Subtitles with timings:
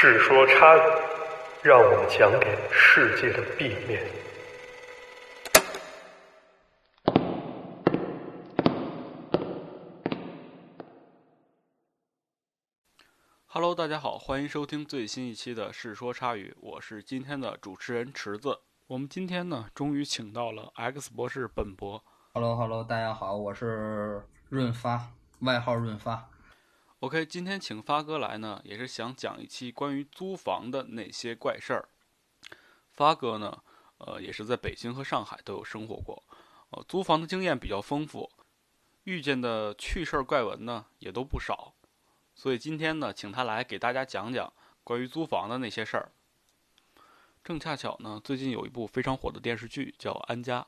[0.00, 0.80] 世说差语，
[1.60, 4.00] 让我们讲点世界的 B 面。
[13.48, 18.60] Hello，大家好，欢迎收听最新一期的《世说差语》，我是今天的主持人池子。
[18.86, 22.00] 我们今天呢，终于请到了 X 博士本博。
[22.34, 25.10] Hello Hello，大家好，我是润发，
[25.40, 26.30] 外号润发。
[27.00, 31.88] OK，今天请发哥来呢，也是想讲一期关于租房的那些怪事儿。
[32.90, 33.62] 发哥呢，
[33.98, 36.24] 呃，也是在北京和上海都有生活过，
[36.70, 38.28] 呃，租房的经验比较丰富，
[39.04, 41.72] 遇见的趣事儿怪闻呢也都不少。
[42.34, 44.52] 所以今天呢，请他来给大家讲讲
[44.82, 46.10] 关于租房的那些事儿。
[47.44, 50.62] 正恰巧呢，最近有一部非常火的电视剧叫《安家》，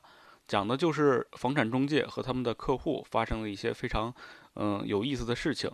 [0.47, 4.15] 讲的就是房产中介和他们的客户发生了一些非常
[4.53, 5.69] 嗯、有意思的事情。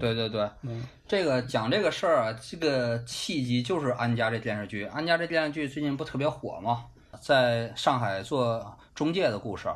[0.00, 6.86] 对对对，嗯这个讲这个事儿啊，这个契机就是《安家》这电视剧，《安家》这电视剧最近不特别火吗？
[7.20, 9.68] 在上海做中介的故事。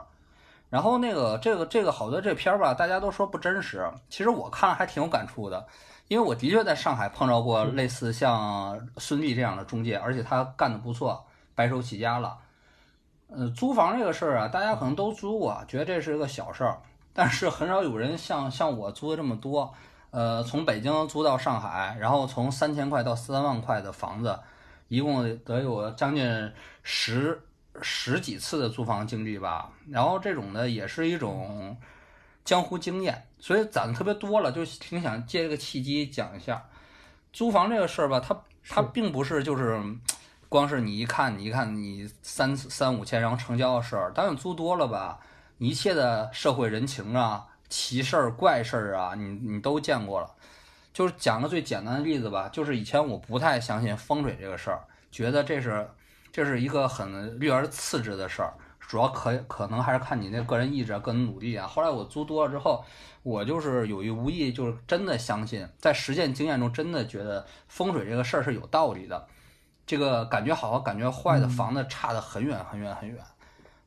[0.70, 5.64] 然后那个这个这个好多这片儿吧，大家都说不真实，其实我看了还挺有感触的，
[6.08, 12.36] 因为我的确在上海碰到过类似像孙俪这样的中介，而且他干的不错，白手起家了。
[13.28, 16.80] 呃，租房这个事儿啊，大家可能都租过，觉得这是个小事儿，
[17.12, 19.72] 但是很少有人像像我租的这么多。
[20.16, 24.40] 呃，从北京租到上海，然后从三千块到三万块的房子，
[24.88, 26.50] 一共得有将近
[26.82, 27.38] 十
[27.82, 29.70] 十几次的租房经历吧。
[29.90, 31.76] 然后这种呢，也是一种
[32.46, 36.64] 江湖经验，所以攒的特别多了，就挺想借这个契机讲一下
[37.34, 38.18] 租房这个事儿吧。
[38.18, 38.34] 它
[38.66, 39.78] 它并不是就是
[40.48, 45.20] 光是你一看你一看你三三五千然后成交的事儿，当你租多了吧，
[45.58, 47.48] 你一切的社会人情啊。
[47.68, 50.30] 奇事儿、怪事儿啊，你你都见过了。
[50.92, 55.86] 就是讲个最简单的例子吧，就是以前我不太相信风水这个事儿，觉得这是
[56.32, 61.66] 这是一个很略而次之的事儿，主要可可能还是看你那个人意志、啊个人努力啊。
[61.66, 62.82] 后来我租多了之后，
[63.22, 69.26] 我就是有意无意，就是真的相信，在实践经验中真的觉得风水这个事儿是有道理的。
[69.84, 73.18] 这个感觉好和感觉坏的房子差得很远很远很远。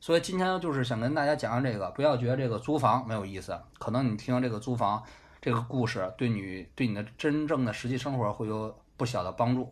[0.00, 5.02] 所以今天就是想跟大家讲讲这个，不要觉得这个租房没有意思，可能你听这个租房
[5.42, 9.70] 这个故事，对你对你的真正的实际生活会有不小的帮助。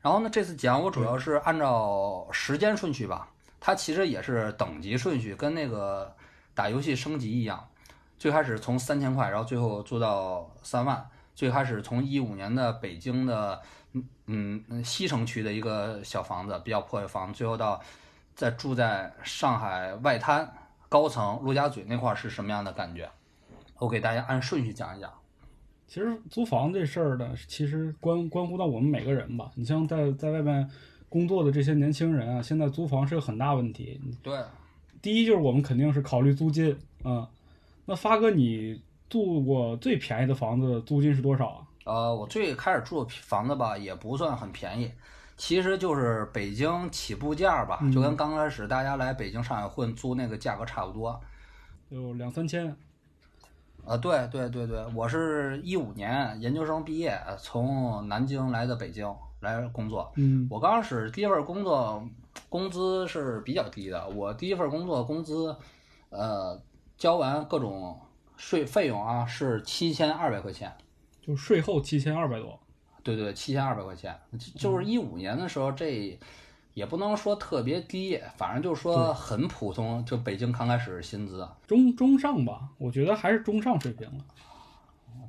[0.00, 3.28] 然后呢，这次讲我主要是按照时间顺序吧，
[3.58, 6.14] 它其实也是等级顺序，跟那个
[6.54, 7.68] 打游戏升级一样。
[8.20, 11.04] 最开始从三千块，然后最后租到三万。
[11.34, 13.60] 最开始从一五年的北京的
[13.94, 17.80] 嗯嗯西城区的一个小房子，比较破的房子，最后到。
[18.40, 20.50] 在住在上海外滩
[20.88, 23.06] 高层陆家嘴那块儿是什么样的感觉？
[23.78, 25.12] 我给大家按顺序讲一讲。
[25.86, 29.50] 其实租房这事儿呢，其实关关乎到我们每个人吧。
[29.56, 30.66] 你像在在外面
[31.06, 34.00] 工作的这些年轻人啊，现在租房是个很大问题。
[34.22, 34.42] 对，
[35.02, 37.28] 第一就是我们肯定是考虑租金啊、嗯。
[37.84, 41.66] 那发哥，你住过最便宜的房子租金是多少啊？
[41.84, 44.90] 呃，我最开始住的房子吧，也不算很便宜。
[45.40, 51.18] 其实就是北京起步价吧，就跟刚开始大家来北京、上海混租那个价格差不多，
[51.88, 52.76] 有两三千。
[53.86, 60.12] 啊，对对对对，我是一五年研究生毕业，从南京来的北京来工作。
[60.16, 62.06] 嗯，我刚开始第一份工作
[62.50, 65.56] 工资是比较低的，我第一份工作工资，
[66.10, 66.60] 呃，
[66.98, 67.98] 交完各种
[68.36, 70.70] 税费用啊是七千二百块钱，
[71.22, 72.60] 就税后七千二百多。
[73.02, 74.16] 对对，七千二百块钱，
[74.56, 76.18] 就是一五年的时候，这
[76.74, 84.24] 也不能说特别低，反正就是说很普通，就北京刚开始薪资，中中上吧，我觉得还是中上水平了。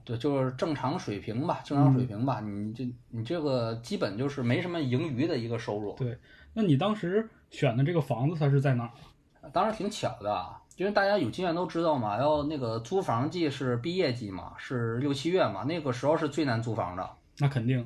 [0.04, 5.94] 对，就是正常水平吧，正常水平吧，你这你这个基本就是没什么盈余的一个收入。
[5.94, 6.18] 对，
[6.54, 9.50] 那你当时选的这个房子它是在哪儿？
[9.52, 10.46] 当时挺巧的，
[10.78, 17.10] 因为大家有经验都知道嘛，要那个租房季是毕业季嘛，是六七月嘛，那个时候是最难租房的。
[17.42, 17.84] 那肯定，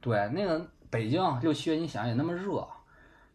[0.00, 2.66] 对，那个北京六七月，你想也那么热，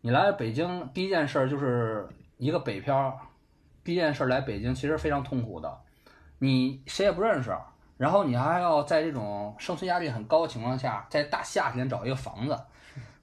[0.02, 2.06] 你来北京第一件事就是
[2.38, 3.18] 一个北漂，
[3.82, 5.74] 第一件事来北京其实非常痛苦的，
[6.38, 7.56] 你谁也不认识，
[7.96, 12.60] 然后你还要在这种生存压力很高的情况下，在大夏天找一个房子，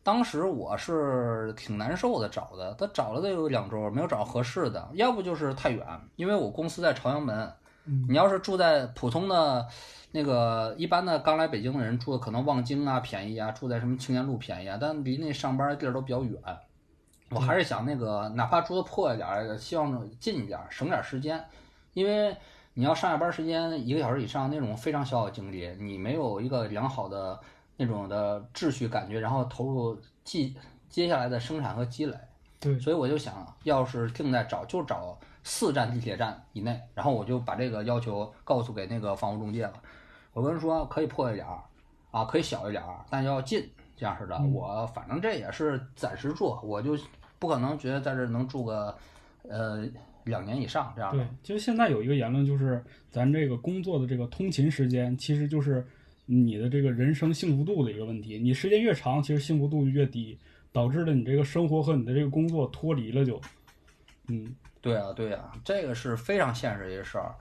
[0.02, 5.86] 当时我是挺难受的找的，他找了得有两周，没有找到合适的，要不就是太远，
[6.16, 7.52] 因为我公司在朝阳门，
[8.08, 9.68] 你要是住在普通的。
[10.12, 16.38] 那个一般的刚来北京的人住的可能望京啊便宜啊，住在什么青年路便宜啊，但离那上班的地儿都比较远。
[17.30, 21.42] 我还是想那个，哪怕住的破一点儿，希望近一点儿，省点时间。
[21.94, 22.36] 因为
[22.74, 27.40] 你要上下班时间一个小时以上，那种非常消耗精力，你没有一个良好的
[27.78, 30.54] 那种的秩序感觉，然后投入继
[30.90, 32.14] 接下来的生产和积累。
[32.60, 39.72] 对，所以我就想要是定在找就找四站地铁站以内，然后我就把这个要求告诉给那个房屋中介了。
[40.32, 41.60] 我跟人说可以破一点儿
[42.10, 44.36] 啊，可以小一点儿，但要近这样式的。
[44.36, 46.96] 嗯我反正这也是暂时住，我就
[47.38, 48.96] 不可能觉得在这儿能住个
[49.48, 49.86] 呃
[50.24, 55.84] 两年以上这样的对。，其实现在有一个言论就是，咱这个工作的这个通勤时间，其实就是
[56.26, 58.38] 你的这个人生幸福度的一个问题。
[58.38, 60.38] 你时间越长，其实幸福度就越低，
[60.72, 63.40] 导致了你这个生活和你的这个工作脱离了就。
[64.28, 67.34] 嗯，对啊，对啊，这个是非常现实一个事儿。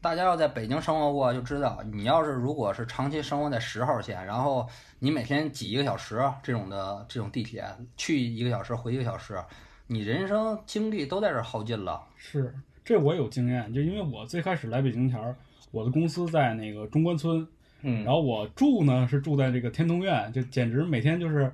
[0.00, 7.64] 大家要在北京生活过，就知道你要是如果是长期生活在十号线，然后你每天挤一个小时这种的这种地铁，
[7.96, 9.42] 去一个小时回一个小时，
[9.88, 12.00] 你人生精力都在这儿耗尽了。
[12.16, 12.54] 是，
[12.84, 15.34] 这我有经验，就因为我最开始来北京前儿，
[15.72, 17.46] 我的公司在那个中关村，
[17.82, 21.52] 嗯然后我住呢是住在这个天通苑，就简直每天就是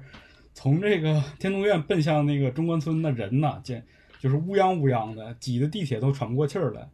[0.53, 3.83] 从这个天通苑奔向那个中关村，的人呐，简
[4.19, 6.87] 就是乌泱乌泱的，挤的地铁都喘不过气儿来，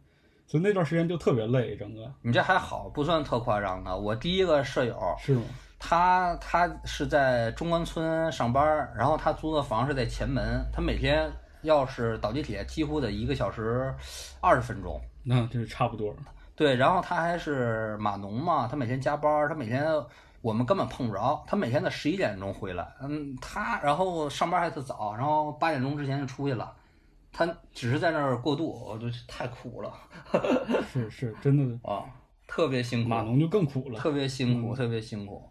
[0.49, 3.95] 所以那段时间就特别累，整个你这还好，不算特夸张的。
[3.95, 5.43] 我第一个舍友，是吗？
[5.77, 11.31] 他他是在中关村上班，然后他租的房是在前门，他每天
[11.61, 13.93] 要是倒地铁，几乎得一个小时
[14.41, 14.99] 二十分钟。
[15.23, 16.11] 那这差不多。
[16.55, 19.85] 对，然后他还是码农嘛，他每天加班，他每天
[20.41, 26.73] 我们根本碰不着，他每天得十一点钟回来，嗯，他然后上班还特早，然后八点钟之前就出去了，
[27.39, 29.93] 他只是在那儿过渡，我就太苦了
[30.91, 32.03] 是是，真的， 啊，
[32.45, 33.97] 特别辛苦，码农就更苦了。
[33.97, 35.49] 特别辛苦，嗯特别辛苦。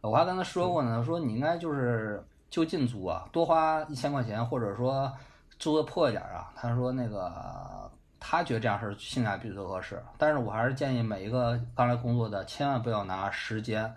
[0.00, 5.12] 我还跟他说过呢，说你应该就是就近租啊，多花一千块钱，或者说
[5.58, 6.52] 租的破一点儿啊。
[6.54, 7.90] 他说那个
[8.20, 13.92] 他觉得这样是性价比最合适，但是我还是建议每一个刚来工作的，千万不要拿时间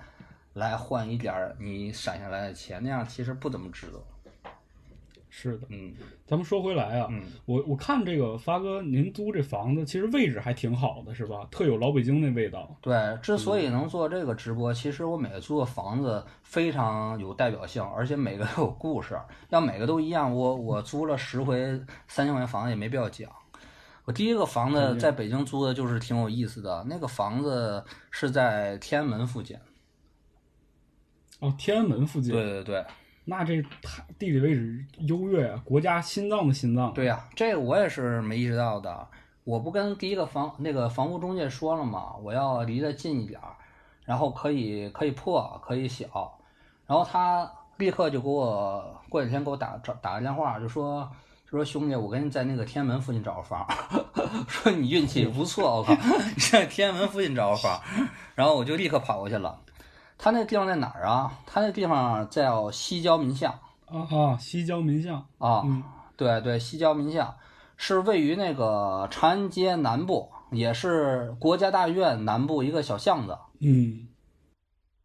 [0.54, 4.02] 来换一点儿你省下来的钱，那样其实不怎么值得。
[5.34, 5.94] 是的，嗯
[6.28, 11.48] 咱们说回来啊，嗯，我我看这个发哥您租这房子，其实位置还挺好的，是吧？
[11.50, 12.78] 特有老北京那味道。
[12.82, 19.18] 对，之所以能做这个直播，其实我每个租的房子非常有代表性，而且每个都有故事。
[19.52, 21.58] 要每个都一样，我我租了十回
[22.10, 23.32] 三千块钱房子也没必要讲。
[24.04, 29.58] 我第一个房子在北京租的就是挺有意思的，那个房子是在天安门附近。
[31.40, 32.34] 哦，天安门附近。
[32.34, 32.86] 对对对
[33.24, 36.94] 那这太地理位置优越啊，国家心脏的心脏。
[36.94, 39.08] 对呀、这个我也是没意识到的。
[39.44, 42.14] 我不跟第一个房那个房屋中介说了吗？
[42.24, 43.56] 我要离得近一点儿，
[44.06, 46.08] 然后可以可以破可以小，
[46.86, 51.10] 然后他立刻就给我过几天给我打找打个电话，就说
[51.46, 53.68] 就说兄弟，我给你在那个天安门附近找个房，
[54.48, 57.82] 说你运气不错，我靠，你在天安门附近找个房，
[58.36, 59.60] 然后我就立刻跑过去了。
[60.24, 61.34] 他那地方在哪儿啊？
[61.48, 63.52] 他那地方叫西郊民巷
[63.88, 65.26] 啊啊，西郊民巷。
[65.40, 65.64] 啊。
[65.66, 65.82] 嗯，
[66.16, 67.34] 对对，西郊民巷
[67.76, 74.10] 是位于那个长安街南部，也是国家大院南部一个小巷子，嗯，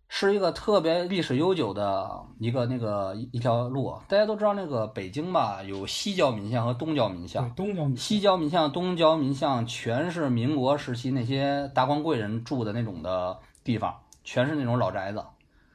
[0.07, 3.97] 是一个特别历史悠久的一个那个一一条路。
[4.09, 15.25] 大家都知道，那个北京吧，有西郊民巷和东郊民巷。，东郊民西郊民巷、东郊民巷全是民国时期那些达官贵人住的那种的地方，全是那种老宅子。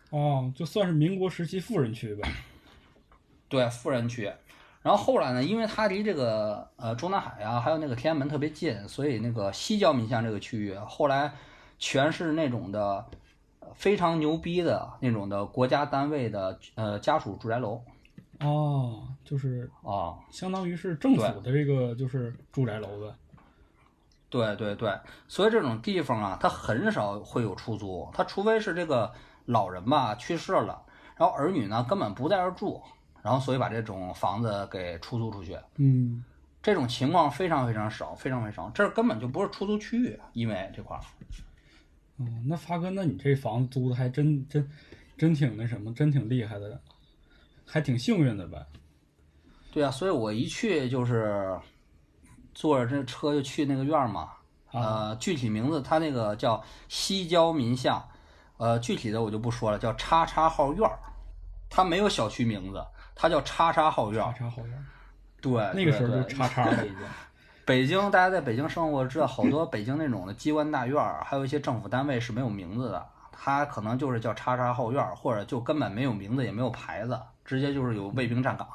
[0.10, 2.30] 哦，就算是民国时期富人区呗。
[3.48, 4.32] 对，富人区。
[4.82, 11.32] 然后后来呢，因为它离这个呃中南海啊，还有那个天安门特别近，所以那个西郊民巷这个区域后来
[11.80, 13.06] 全是那种的
[13.62, 17.82] 呃非常牛逼的那种的国家单位的呃家属住宅楼
[18.40, 20.18] 哦，就是啊。
[20.32, 23.16] 相当于是政府的这个就是住宅楼呗。
[24.32, 24.98] 对对对，
[25.28, 29.12] 所以这种地方啊，它很少会有出租，它除非是这个
[29.46, 30.82] 老人吧去世了，
[31.18, 32.82] 然后儿女呢根本不在这儿住，
[33.22, 35.60] 然后所以把这种房子给出租出去。
[35.76, 36.24] 嗯，
[36.64, 41.02] 这种情况非常非常少，非常非常少，这儿根本就不是出租区域，因为这块儿。
[42.16, 44.66] 哦，那发哥，那你这房子租的还真真
[45.18, 46.80] 真挺那什么，真挺厉害的，
[47.66, 48.66] 还挺幸运的呗。
[49.74, 51.60] 对啊，所以我一去就是
[52.54, 54.32] 坐着这车就去那个院儿嘛，
[54.72, 58.04] 呃，具体名字它那个叫西郊民巷，
[58.58, 61.00] 呃，具体的我就不说了，叫叉叉号院儿，
[61.70, 64.34] 它没有小区名字，它叫叉叉号院叉儿。
[64.34, 64.86] 叉号院，
[65.42, 66.98] 对，那个时候就叉叉了已经。
[67.64, 78.68] 北京，大家在北京生活知道，好多北京那种的机关大院儿，还有一些政府单位是没有名字的，它可能就是叫叉叉后院儿，或者就根本没有名字，也没有牌子，直接就是有卫兵站岗。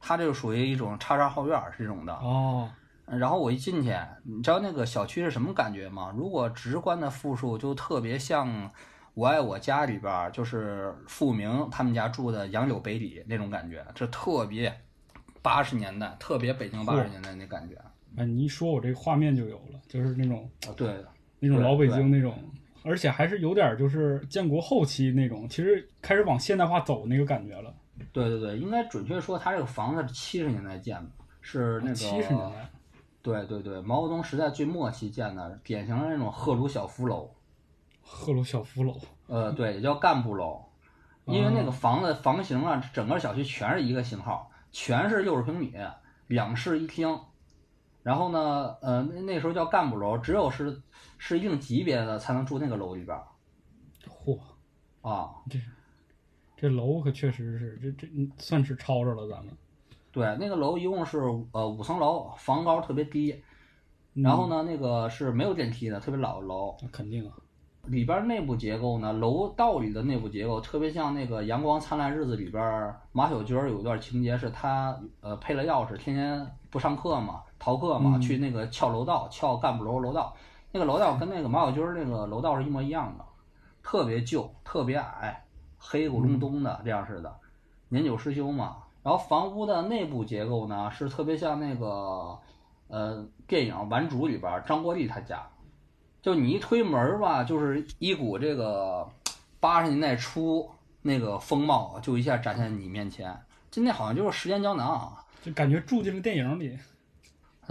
[0.00, 2.12] 它这就属于一种叉叉后院儿这种的。
[2.14, 2.68] 哦，
[3.06, 6.12] 然后我一进去，你知道那个小区是什么感觉吗？
[6.16, 8.70] 如果直观的复述，就特别像
[9.14, 14.72] 我爱我家里边儿就是富明他们家住的杨柳北里那种感觉，这特别
[15.42, 17.76] 八十年代，特别北京八十年代那感觉。
[18.16, 20.94] 哎，你一说，我这个画面就有了，就是那种啊，对，
[21.38, 22.36] 那种老北京那种，
[22.84, 27.74] 而且还是有点就是建国后期那种，其实开始往现代化走那个感觉了。
[28.12, 32.70] 对对对，应该准确说，他这个房子是七十年代建的，是那个七十年代，
[33.22, 37.30] 对对对，毛泽东时代最末期建的，典型的那种赫鲁晓夫楼。
[38.02, 40.60] 赫鲁晓夫楼，呃，对，也叫干部楼，
[41.26, 45.72] 因为那个房子房型啊，整个小区全是一个型号，全是六十平米，
[46.26, 47.20] 两室一厅。
[48.02, 50.82] 然后呢，呃，那那时候叫干部楼，只有是
[51.18, 53.24] 是一定级别的才能住那个楼里边儿
[54.08, 54.40] 嚯，
[55.02, 55.30] 啊。
[55.48, 55.58] 这
[56.68, 59.54] 楼可确实是这这嗯算是抄着了咱们。
[60.12, 61.18] 对，那个楼一共是
[61.52, 63.42] 呃五层楼，房高特别低，
[64.14, 66.76] 然后呢，那个是没有电梯的，特别老的楼。
[66.82, 67.32] 那肯定啊，
[67.86, 80.36] 里边内部结构呢，楼道里的内部结构特别像那个《阳光灿烂日子》里边马小军有一段情节是他呃配了钥匙，天天不上课嘛，逃课嘛，嗯去那个撬楼道，撬干部楼楼道。
[80.72, 83.24] 那个楼道跟那个马小军那个楼道是一模一样的，
[83.82, 85.44] 特别旧，特别矮，
[85.80, 87.34] 黑咕隆咚的这样似的，
[87.88, 88.76] 年久失修嘛。
[89.02, 92.38] 然后房屋的内部结构呢，是特别像那个
[92.88, 95.42] 呃电影《顽主》里边张国立他家，
[96.20, 99.08] 就你一推门儿吧，就是一股这个
[99.58, 100.68] 八十年代初
[101.00, 103.34] 那个风貌，就一下展现在你面前。
[103.70, 106.78] 今天好像就是时间胶囊，啊就感觉住进了电影里。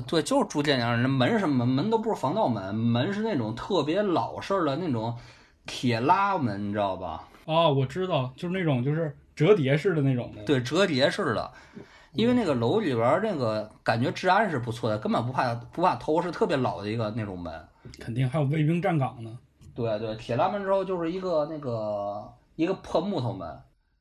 [0.08, 1.76] 对，就是住电影，人门是什么门？
[1.76, 5.16] 门都不是防盗门，门是那种特别老式的那种
[5.68, 7.28] 铁拉门，你知道吧？
[7.52, 11.52] 啊，我知道，就是那种就是折叠式的那种的。，对，折叠式的。
[12.14, 17.52] 因为那个楼里边儿那个感觉治安是不错的，根本不怕不怕偷，是特别老的一个那种门。
[18.00, 19.38] 肯定还有卫兵站岗呢。
[19.76, 23.48] 对对，铁拉门之后就是一个那个一个破木头门，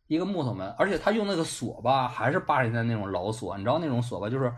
[0.09, 4.52] 一个木头门，而且他用那个锁吧，还是八十年代那种老锁，你知道那种锁吧，就是，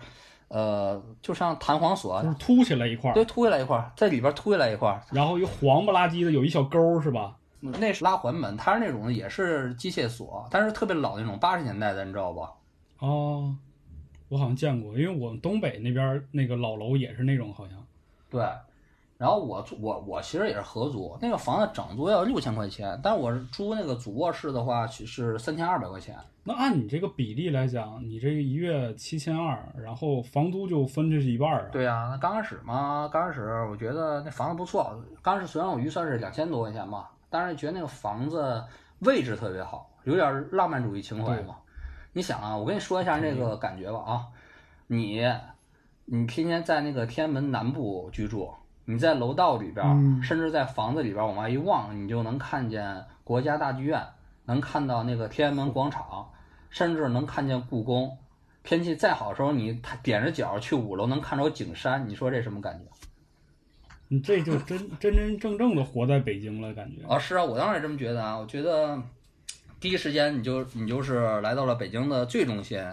[0.49, 7.37] 呃，就像弹簧锁就，是凸起来一块儿对，，凸起来一块儿，在里边凸起来一块儿，然后一黄不拉几的有一小钩儿是吧？
[7.61, 12.53] 那是拉环门，它是那种也是机械锁，但是特别老那种，八十年代的，你知道吧？
[12.99, 13.55] 哦，
[14.29, 17.77] 我好像见过，因为我们东北那边那个老楼也是那种，好像
[18.31, 18.43] 对，
[19.19, 26.17] 然后我我我其实也是合租，那个房子整租要六千块钱，但我是租那个主卧室的话是三千二百块钱。
[26.43, 31.69] 那按你这个比例来讲，你这个一月七千二，然后房租就分这是一半儿啊。
[31.71, 34.99] 对呀、那刚开始嘛，刚开始我觉得那房子不错。
[35.21, 38.63] 刚开始虽然我预算是两千多块钱吧，但是觉得那个房子
[38.99, 41.57] 位置特别好，有点浪漫主义情怀嘛。
[42.13, 44.27] 你想啊，我跟你说一下那个感觉吧啊，
[44.89, 45.25] 你
[46.05, 48.53] 你天天在那个天安门南部居住，
[48.85, 54.05] 你在楼道里边甚至在房子里边儿往外一望，你就能看见国家大剧院，
[54.45, 56.29] 能看到那个天安门广场，
[56.69, 58.19] 甚至能看见故宫。
[58.65, 63.09] 天气再好的时候，你点着脚去五楼能看着景山，你说这什么感觉？
[64.13, 67.07] 你这就真真真正正的活在北京了，感觉。
[67.07, 68.37] 啊，是啊，我当然也这么觉得啊。
[68.37, 69.01] 我觉得
[69.79, 72.85] 第一时间你就你就是来到了北京的最中心，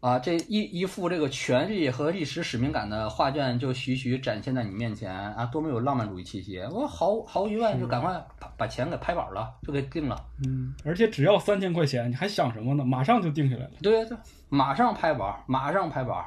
[0.00, 6.58] 啊，这一一幅这个权力和历史使命感的画卷就徐徐展现在你面前啊，多么有浪漫主义气息！
[6.58, 10.16] 我毫毫无疑问就赶快把把钱给拍板了，就给定了。
[10.44, 12.84] 嗯，而且只要三千块钱，你还想什么呢？
[12.84, 13.70] 马上就定下来了。
[13.80, 16.24] 对对对，马上拍板，马上拍板，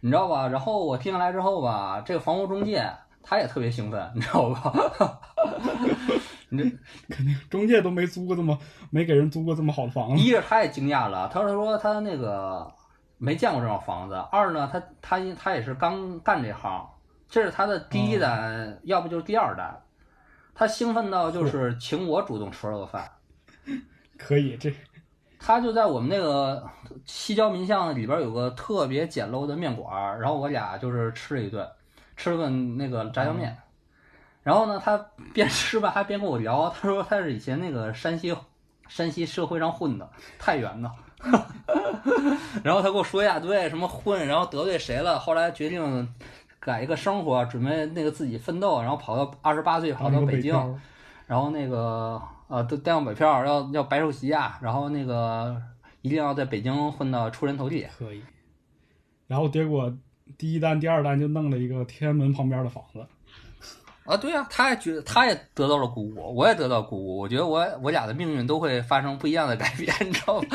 [0.00, 0.48] 你知道吧？
[0.48, 2.90] 然后我定下来之后吧，这个房屋中介
[3.28, 4.72] 他也特别兴奋，你知道吧？
[6.48, 6.64] 你这
[7.12, 8.56] 肯定中介都没租过这么
[8.90, 10.22] 没给人租过这么好的房子。
[10.22, 12.72] 一是他也惊讶了，他说说他那个
[13.18, 16.88] 没见过这种房子；二呢，他他他也是刚干这行，
[17.28, 19.76] 这是他的第一单，要不就是第二单。
[20.54, 23.10] 他兴奋到就是请我主动吃了个饭，
[24.16, 24.72] 可以，这
[25.38, 26.64] 他就在我们那个
[27.04, 31.68] 西郊民巷里边有个特别简陋的面馆儿，然后我俩就是吃了一顿，
[32.16, 33.56] 吃了个那个炸酱面。
[34.42, 34.96] 然后呢，他
[35.34, 38.34] 边吃吧还边跟我聊，他说他是以前那个山西
[38.88, 40.08] 山西社会上混的，
[40.38, 40.90] 太原的。
[42.62, 46.08] 然后他给我说一大堆什么混，然后得罪谁了，后来决定
[46.60, 50.54] 改一个生活，准备那个自己奋斗，然后跑到二十八岁跑到北京，
[51.26, 55.60] 然后那个呃，都带上北票，要要白手起家，然后那个
[56.02, 57.84] 一定要在北京混到出人头地。
[57.98, 58.22] 可以。
[59.26, 59.92] 然后结果
[60.38, 63.06] 第一单、第二单就弄了一个天安门旁边的房子。
[64.04, 67.18] 啊，对啊，他也觉得他也得到了鼓舞，我也得到鼓舞。
[67.18, 70.46] 我觉得我我俩的命运都会发生不一样的改变，你知道吗？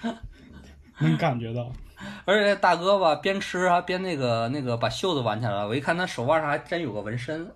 [1.00, 1.70] 能感觉到，
[2.24, 5.68] 而且大哥吧，边吃啊边那个那个把袖子挽起来了。
[5.68, 7.50] 我一看他手腕上还真有个纹身，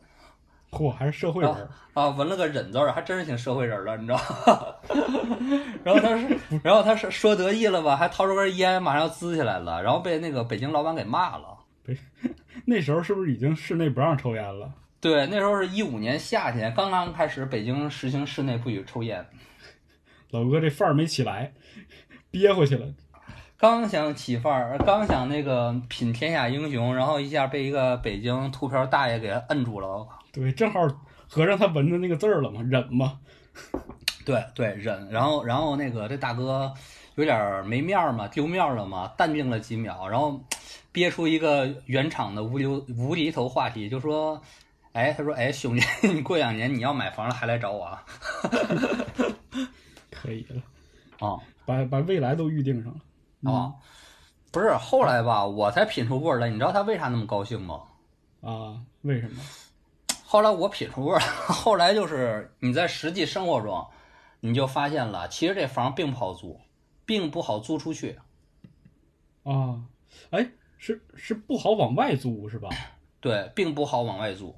[0.74, 4.74] 嚯，还是社会人儿，啊，纹了个忍字儿，还真是挺社会人儿的，你知道吗？
[5.84, 11.56] 然后他是，然后他是说得意了吧，还掏出根烟，马上要滋起来了，然后被那个北京老板给骂了。
[12.66, 14.72] 那时候是不是已经室内不让抽烟了？
[15.00, 19.24] 对，那时候是一五年夏天，刚刚开始北京实行室内不许抽烟，
[20.30, 21.52] 老哥这范儿没起来，
[22.30, 22.86] 憋回去了。
[23.58, 30.06] 刚想起范儿，刚想那个品天下英雄，然后一下被一个北京秃瓢大爷给摁住了。
[30.34, 30.80] 对，正好
[31.28, 33.18] 合上他纹的那个字儿了嘛，忍嘛。
[34.24, 35.08] 对对，忍。
[35.10, 36.74] 然后然后那个这大哥
[37.14, 40.42] 有点儿没面儿嘛，丢面儿了嘛，淡定了几秒，然后
[40.90, 44.40] 憋出一个原厂的无厘无厘头话题，就说
[44.92, 48.04] ：“哎，他说，哎，兄弟， 你过两年你要买房了还来找我啊？”
[50.10, 53.52] 可以了，啊把把未来都预定上了。
[53.52, 53.74] 啊，
[54.50, 56.48] 不是，后来吧，我才品出味儿来。
[56.48, 57.80] 你知道他为啥那么高兴吗？
[58.40, 59.42] 啊，为什么？
[60.34, 63.86] 后来我品出味儿来， 后来就是你在实际生活中，
[64.40, 66.60] 你就发现了，其实这房并不好租，
[67.06, 68.18] 并不好租出去。
[69.44, 69.80] 啊，
[70.30, 72.68] 哎，是是不好往外租是吧？
[73.20, 74.52] 对，并不好往外租。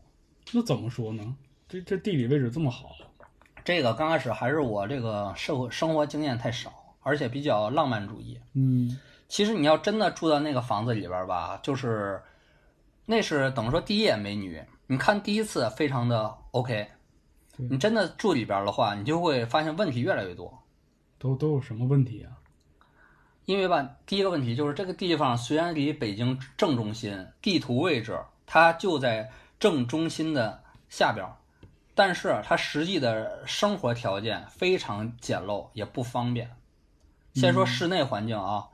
[0.54, 1.37] 那怎么说呢？
[1.68, 2.97] 这这地理位置这么好，
[3.62, 8.40] 这个刚开始还是我这个社会生活经验太少，而且比较浪漫主义。
[8.54, 12.23] 嗯其实你要真的住到那个房子里边儿吧，就是
[13.04, 16.88] 那是等于说第一眼美女，你看第一次非常的 OK，
[17.57, 20.62] 你真的住里边儿的话，你就会发现问题越来越多。
[21.19, 22.38] 都都有什么问题啊？
[23.47, 31.37] 因为吧，第一个问题就是这个地方虽然离北京正中心，地图位置它就在正中心的下边儿，
[31.95, 36.57] 但是它实际的生活条件非常简陋，也不方便。
[37.35, 38.69] 先说室内环境啊，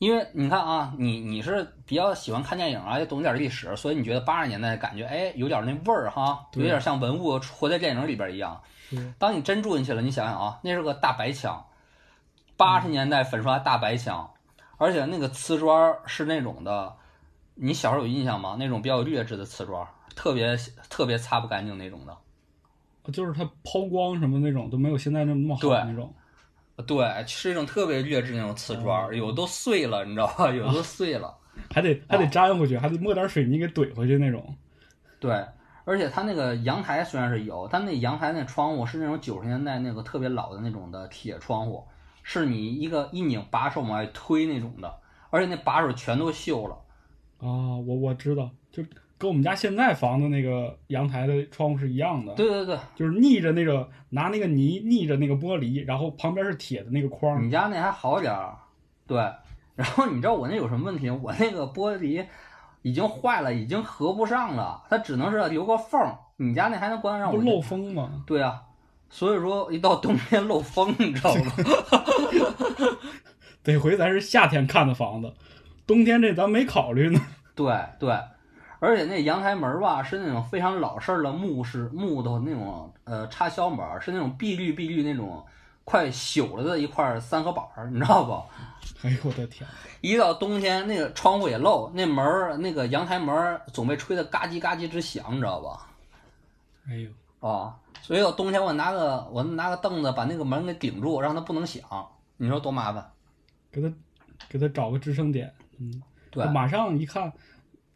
[0.00, 8.58] 因为你看啊，你你是比较喜欢看电影啊，也懂点历史，所以你觉得八十年代感觉哎有点那味儿哈，有对点像文物活在电影里边一样。
[8.88, 11.62] 是当你真住进去了，你想想啊，那是个大白墙，
[12.56, 14.32] 八十年代粉刷大白墙，
[14.78, 16.96] 而且那个瓷砖是那种的，
[17.54, 18.56] 你小时候有印象吗？
[18.58, 19.86] 那种比较劣质的瓷砖，
[20.16, 20.56] 特别
[20.88, 22.16] 特别擦不干净那种的。
[23.12, 26.14] 就是它抛光什么那种都没有现在那么好对那种。
[26.82, 30.50] 对，是一种特别劣质那种瓷砖，有都碎了，你知道吧？
[30.52, 31.36] 有都碎了。
[31.72, 34.54] 还得还得粘回去，还得抹点水泥给怼回去那种。
[35.18, 35.44] 对，
[35.84, 41.86] 而且它那个阳台虽然是有，但那阳台那窗户是那种九十年代那个特别老的那种的铁窗户，
[42.22, 44.92] 是你一个一拧把手往外推那种的，
[45.30, 46.74] 而且那把手全都锈了。
[47.38, 48.82] 啊，我我知道，就
[49.20, 57.46] 跟我们家现在房子那个阳台的窗户是一样的，对对对，就是逆着那个拿那个泥逆着那个玻璃，然后旁边是铁的那个框。
[57.46, 58.56] 你家那还好点儿，
[59.06, 59.18] 对。
[59.76, 61.10] 然后你知道我那有什么问题？
[61.10, 62.26] 我那个玻璃
[62.80, 66.18] 已经坏了，已经合不上了，它只能是留个缝儿。
[66.36, 67.38] 你家那还能关得上我？
[67.38, 68.22] 不漏风吗？
[68.26, 68.62] 对啊，
[69.10, 71.52] 所以说一到冬天漏风，你知道吗？
[73.62, 75.32] 得回咱是夏天看的房子，
[75.86, 77.20] 冬天这咱没考虑呢。
[77.54, 78.14] 对 对，
[78.80, 85.44] 而且那阳台门吧是那种非常老式儿的木式木头那种呃插销门，是那种碧绿碧绿那种
[85.84, 88.42] 快朽了的一块三合板，你知道不？
[89.06, 89.68] 哎呦我的天！
[90.00, 95.86] 一到冬天，那个窗户也漏，那门儿那个阳台门总被吹得嘎叽嘎叽直响，你知道吧？
[96.88, 97.10] 哎呦，
[97.46, 101.82] 啊，所以到冬天我拿个我拿个凳子把那个门给顶住，让它不能响，
[102.38, 103.10] 你说多麻烦？
[103.70, 103.92] 给他
[104.48, 105.52] 给他找个支撑点。
[105.78, 107.32] 嗯，对马上一看，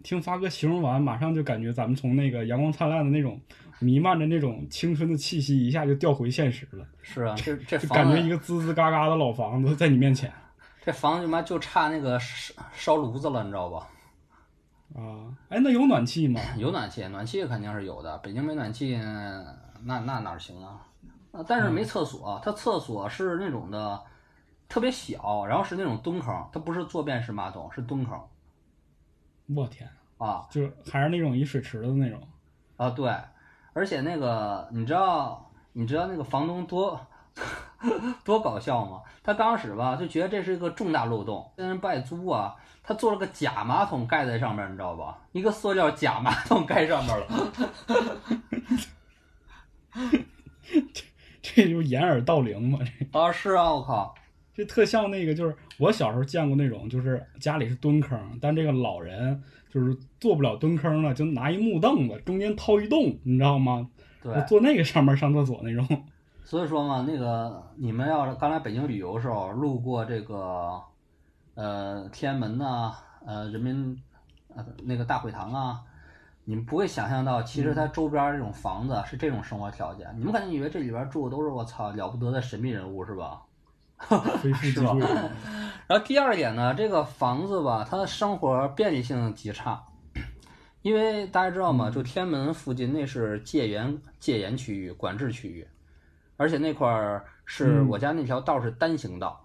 [0.04, 3.40] 听发哥形容完，马上就感觉咱们从那个阳光灿烂的那种
[3.80, 10.32] 弥漫着那种青春的气息，一下就调回现实了，是啊，这这感觉一个滋滋嘎嘎的老房子在你面前
[10.84, 13.88] 这房子他妈就差那个烧烧炉子了，你知道吧？
[14.94, 15.32] 啊！
[15.48, 16.38] 哎，那有暖气吗？
[16.58, 18.18] 有暖气，暖气肯定是有的。
[18.18, 18.96] 北京没暖气，
[19.82, 20.86] 那那哪儿行啊？
[21.32, 24.00] 啊，但是没厕所，它厕所是那种的
[24.68, 28.20] 特别小，然后是那种蹲坑，它不是坐便式马桶，是蹲坑
[29.46, 32.20] 我天，啊就是还是那种一水池的那种。
[32.76, 33.12] 啊对，
[33.72, 36.98] 而且那个你知道你知道那个房东多
[38.24, 39.02] 多搞笑吗？
[39.22, 45.18] 他刚开始吧就觉得这是一个重大漏洞，现在人不爱租啊，他做了个假马桶盖在上面，你知道吧？
[45.32, 47.26] 一个塑料假马桶盖上面了。
[51.42, 54.14] 这就掩耳盗铃嘛，这啊，是啊，我靠，
[54.54, 63.90] 这特像那个，就是我小时候见过那种，就是家里是蹲坑，但这个老人就是做不了蹲坑了，就拿一木凳子中间掏一洞，你知道吗？
[64.22, 65.86] 对就，坐那个上面上厕所那种。
[66.44, 70.80] 所以说嘛，那个你们要是刚来北京旅游的时候，路过这个
[71.54, 72.92] 呃天安门呐、
[73.26, 73.96] 呃人民
[74.54, 75.80] 呃那个大会堂啊，
[76.44, 80.06] 你们不会想象到，其实它周边儿这种房子是这种生活条件。
[80.16, 83.40] 你们可能以为这里边住的都是我操了不得的神秘人物是吧？
[84.42, 84.94] 非富即是吧。
[85.86, 89.84] 然后第二点呢，这个房子吧，它的生活便利性极差，
[90.82, 91.90] 因为大家知道吗？
[91.90, 95.66] 就天安门附近那是戒严戒严区域、管制区域，
[96.36, 99.44] 而且那块儿是嗯我家那条道是单行道，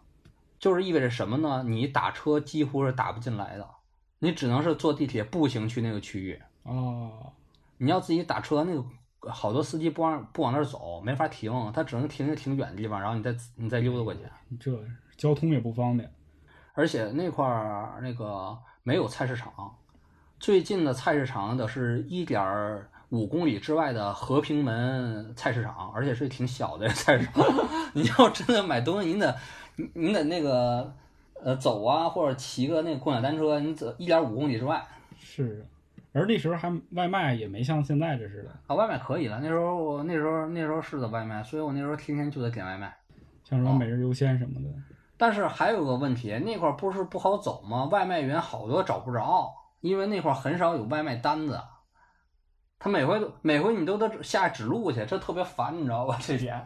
[0.59, 1.63] 就是意味着什么呢？
[1.65, 3.67] 你打车几乎是打不进来的，
[4.19, 6.39] 你只能是坐地铁步行去那个区域。
[6.63, 7.33] 哦，
[7.77, 8.83] 你要自己打车，那个
[9.21, 14.21] 好多司机不往不往那儿走，没法停，他只能停在挺远的地方，然后你再你再溜达过去。
[14.59, 14.71] 这
[15.17, 16.11] 交通也不方便。
[16.73, 19.75] 而且那块儿那个没有菜市场，
[20.39, 27.43] 最近的菜市场的是一点五公里之外的和平门菜市场，而且是挺小的菜市场。
[27.93, 29.37] 你要真的买东西，你得
[29.75, 30.95] 你你得那个
[31.43, 34.81] 呃走啊，或者骑个那个共享单车，你走一点五公里之外
[35.19, 35.65] 是，
[36.11, 39.39] 而那时候还外卖也没像现在这似的，啊，外卖可以了。
[39.41, 42.95] 那时候我那时候那时候是的外卖，所以我那时候天天就得点外卖。
[43.43, 44.67] 像什么每日优鲜什么的。
[45.17, 47.85] 但是还有个问题，那块儿不是不好走吗？
[47.85, 51.61] 外卖员好多找不着，因为那块儿很少有外卖单子。
[52.79, 56.17] 他每回都每回你都得下指路去，这特别烦，你知道吧？
[56.21, 56.65] 这点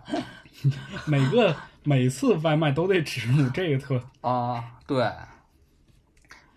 [1.08, 5.12] 每个每次外卖都得指路，这个特啊，对。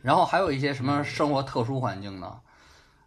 [0.03, 2.41] 然后还有一些什么生活特殊环境呢？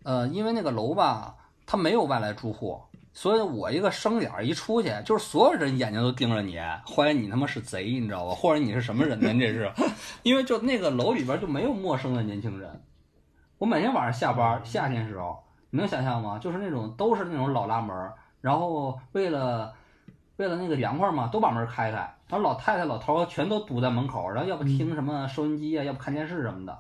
[0.10, 1.36] 呃，因为那个楼吧，
[1.68, 2.82] 它没有外来住户，
[3.14, 8.34] 所以我一个生脸儿一出去，就是所有人眼睛都盯着你，怀疑你他妈是贼，你知道吧？
[8.34, 9.32] 或者你是什么人呢？
[9.40, 9.72] 这是，
[10.24, 12.82] 因为就那个楼里边就没有陌生的年轻人。
[13.60, 15.38] 我每天晚上下班，夏天时候，
[15.70, 16.40] 你能想象吗？
[16.40, 19.72] 就是那种都是那种老拉门儿，然后为了
[20.38, 26.76] 为了那个凉快嘛，都把门开开，然后老太太老头儿全都堵在门口，然后要不听什么收音机啊，要不看电视什么的。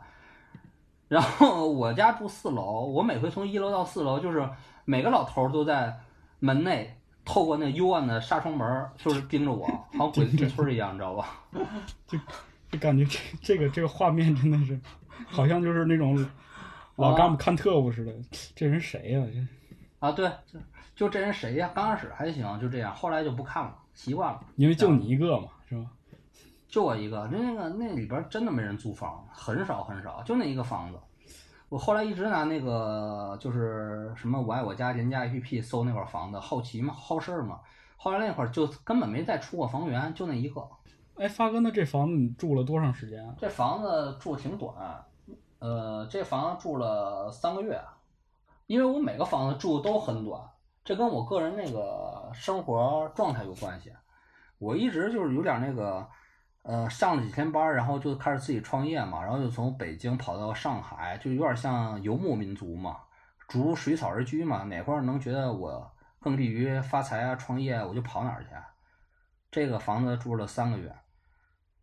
[1.09, 4.47] 然后我家住四楼，我每回从一楼到四楼，就是
[4.85, 5.99] 每个老头儿都在
[6.39, 6.95] 门内
[7.25, 9.65] 透过那幽暗的纱窗门儿，就是盯着我，
[9.97, 11.41] 好像鬼子进村儿一样，你知道吧？
[12.07, 12.17] 就
[12.71, 14.79] 就感觉这这个这个画面真的是，
[15.27, 16.23] 好像就是那种
[16.95, 18.13] 老干部看特务似的。
[18.55, 20.59] 这人谁呀、这啊，对，就
[20.95, 21.71] 就这人谁呀？
[21.73, 24.39] 刚开始还行，就这样，后来就不看了，习惯了。
[24.57, 25.85] 因为就你一个嘛，是吧？
[26.69, 30.99] 就我一个，那个那里边真的没人租房，很少很少，就那一个房子。
[31.67, 37.59] 我后来一直拿那个就是什么我爱我家人家 APP 搜那块房子，好奇嘛，好事儿嘛。
[37.97, 40.67] 后来那会儿就根本没再出过房源，就那一个。
[41.15, 43.35] 哎，发哥，那这房子你住了多长时间啊？
[43.37, 44.73] 这房子住挺短，
[45.59, 47.81] 呃，这房子住了三个月，
[48.67, 50.41] 因为我每个房子住都很短，
[50.85, 53.91] 这跟我个人那个生活状态有关系。
[54.59, 56.07] 我一直就是有点那个，
[56.63, 62.97] 呃，上了几天班，然后就开始自己创业嘛，然后就从北京跑到上海，就有点像游牧民族嘛，
[63.47, 68.49] 逐水草而居嘛，哪块儿能觉得我更利于发财啊、创业，我就跑哪儿去。
[69.49, 70.93] 这个房子住了三个月，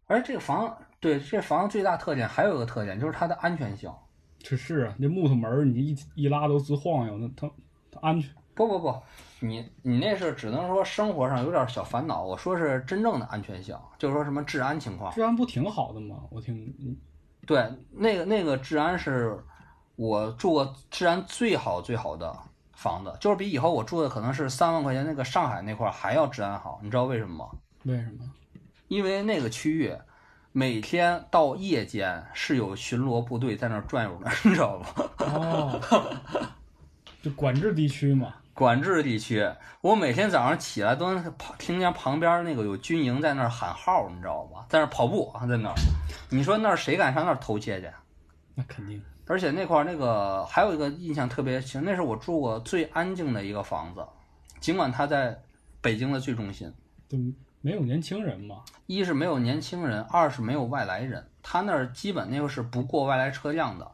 [0.04, 3.92] 而这个房对这房子最大特点还有一个特点，就是它的安全性。
[4.38, 7.50] 这是啊，那木头门你一一拉都直晃悠，那它
[7.90, 8.32] 它安全。
[8.54, 9.02] 不不不，
[9.46, 15.12] 你你那是只能说生活上有点小烦恼，我说是真正的安全性，就是说什么治安情况。
[15.14, 16.16] 治安不挺好的吗？
[16.30, 16.96] 我听，嗯
[17.46, 19.38] 对，那个那个治安是
[19.94, 22.36] 我住过治安最好最好的
[22.72, 26.80] 房子，就是比以后我住的可能是三万块钱那个上海那块儿还要治安好。
[26.82, 27.50] 你知道为什么吗？
[27.84, 28.24] 为什么？
[28.88, 29.92] 因为那个区域
[30.52, 35.10] 每天到夜间是有巡逻部队在那儿转悠的， 你知道吧？
[35.18, 35.80] 哦，
[37.22, 38.34] 就管制地区嘛。
[38.56, 39.46] 管制地区，
[39.82, 44.64] 我每天早上起来都能跑，听见旁边那个有军营在那儿喊号，你知道吧？
[44.70, 45.74] 在那儿跑步，在那儿，
[46.30, 47.90] 你说那儿谁敢上那儿偷窃去？
[48.54, 49.00] 那肯定。
[49.26, 54.02] 而且那块儿那个还有一个印象特别深，那是我住过最安静的一个房子，
[54.58, 55.38] 尽管它在
[55.82, 56.72] 北京的最中心。
[57.08, 57.18] 就
[57.60, 58.62] 没有年轻人嘛。
[58.86, 63.90] 一是没有年轻人，二是没有外来人，他那儿基本那个是不过外来车辆的，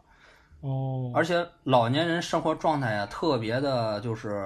[0.63, 4.43] 哦，而且老年人生活状态啊特别的就是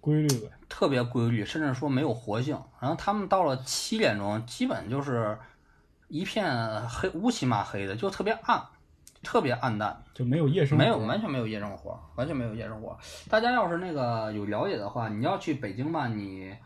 [0.00, 0.50] 规律呗。
[0.68, 2.58] 特别规律，甚至说没有活性。
[2.80, 5.38] 然后他们到了七点钟，基本就是
[6.08, 8.60] 一片黑乌漆嘛黑的，就特别暗，
[9.22, 10.02] 特别暗淡。
[10.12, 10.84] 就没有夜生活。
[10.84, 12.98] 没有，完全没有夜生活，完全没有夜生活。
[13.28, 16.56] 大家要是那个有了解的话，你要去北京吧，你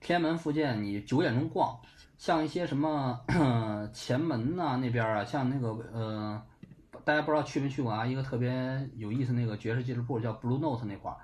[0.00, 1.76] 天安门附近，你九点钟逛，
[2.16, 3.18] 像一些什么
[3.92, 6.42] 前门呐、那边啊，像那个呃，
[7.04, 8.04] 大家不知道去没去过啊？
[8.04, 11.16] 一个特别有意思那个爵士俱乐部叫 Blue Note 那块儿，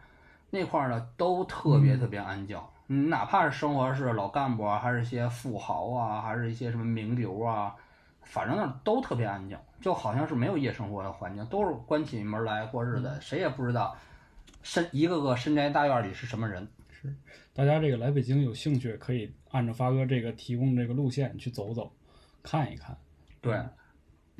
[0.50, 2.58] 那块儿呢都特别特别安静。
[2.88, 7.76] 嗯，哪怕是生活是老干部啊，还是一些富豪啊，还是一些什么名流啊，
[8.22, 13.96] 反正那儿都特别安静，就好像是没有夜生活的环境，都是关起门来过日子，谁也不知道
[14.62, 16.66] 深一个个深宅大院里是什么人。
[16.90, 17.14] 是
[17.54, 21.92] 大家这个来北京有兴趣，可以按照发哥这个提供这个路线去走走，
[22.42, 22.96] 看一看。
[23.40, 23.58] 对，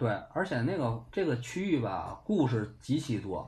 [0.01, 3.47] 对，而且那个这个区域吧，故事极其多，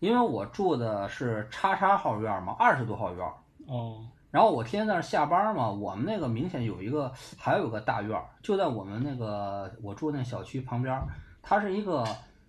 [0.00, 3.26] 因为我住的是叉叉号院嘛，二十多号院，
[3.66, 3.96] 哦，
[4.30, 11.06] 然后我天天在那儿下班嘛，我们那个明显有一个，还有个大院儿，就在我们那个我住那小区旁边儿，
[11.42, 12.06] 它是一个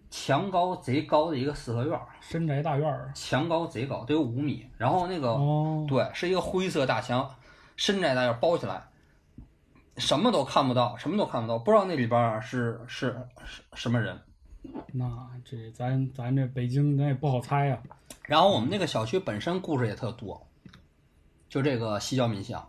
[0.09, 3.09] 墙高贼高的一个四合院儿，深宅大院儿。
[3.15, 7.29] 墙高贼高，得有五米，然后那个哦，对，是一个灰色大墙，
[7.77, 8.83] 深宅大院包起来，
[9.97, 14.19] 什么都看不到，什么都看不到，不知道那里边儿是是是什么人。
[14.93, 17.79] 那这咱咱这北京咱也不好猜呀、
[18.23, 20.45] 然后我们那个小区本身故事也特多，
[21.47, 22.67] 就这个西郊民巷。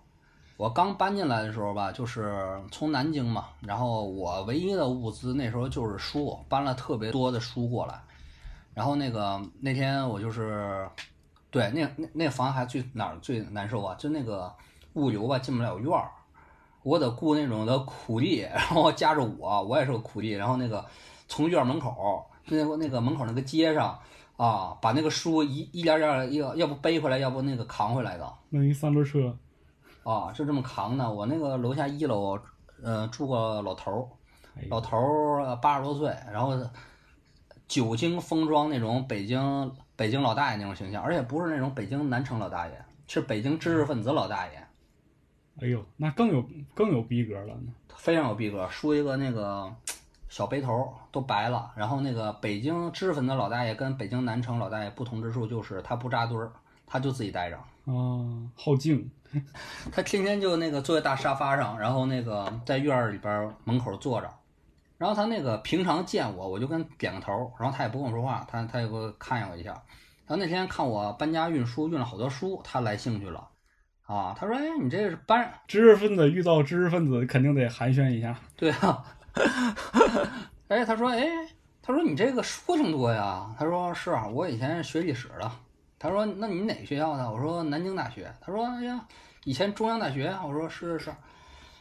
[0.56, 8.00] 我刚搬进来的时候吧，就是从南京嘛，然后我唯一的物资那时候就是书，搬了特别多的书过来。
[8.72, 10.88] 然后那个那天我就是，
[11.50, 13.94] 对，那那那房还最哪儿最难受啊？
[13.96, 14.54] 就那个
[14.94, 16.10] 物流吧进不了院儿，
[16.86, 20.84] 我得雇那种的苦力，然后加着我，我也是个苦力，然后那个
[21.26, 23.98] 从院门口那个那个门口那个街上
[24.36, 29.36] 啊，把那个书一一点点儿要要不背回来，要不那个扛回来的弄一三轮车，
[30.04, 31.12] 啊，就这么扛的。
[31.12, 32.38] 我那个楼下一楼，
[32.80, 34.06] 呃，住个老头儿，
[34.70, 36.56] 老头儿八十多岁，然后
[37.66, 44.65] 久经风霜那种北京北京老大爷那种形象，而且不是那种北京南城老大爷，是北京知识分子老大爷，
[45.60, 47.72] 哎呦，那更有更有逼格了呢。
[47.96, 49.74] 非常有逼格，梳一个那个
[50.28, 51.72] 小背头儿，都白了。
[51.76, 56.52] 然后那个北京知识分子老大爷跟北京南城老大爷不同之处就是他不扎堆儿，
[56.86, 57.56] 他就自己待着。
[57.56, 59.10] 啊，好静，
[59.90, 64.28] 他天天就那个坐在大沙发上，然后那个在院儿里边儿门口坐着，
[64.98, 69.70] 然后他那个平常见我，我就跟点个头，然后他也不跟我说话，他他也给我看我一下。
[70.26, 73.48] 然后那天看我搬家运输运了好多书，他来兴趣了，
[74.06, 78.36] 啊，他说：“哎，你这是班知识分子遇到知识分子肯定得寒暄一下。
[78.56, 79.04] 对啊，
[80.68, 81.26] 哎，他说，哎，
[81.82, 83.52] 他说你这个书挺多呀。
[83.58, 85.50] 他说是啊，我以前是学历史的。
[85.98, 87.28] 他说，那你哪个学校的？
[87.30, 88.32] 我说南京大学。
[88.40, 89.04] 他说，哎呀，
[89.44, 90.32] 以前中央大学。
[90.44, 91.14] 我说是是是。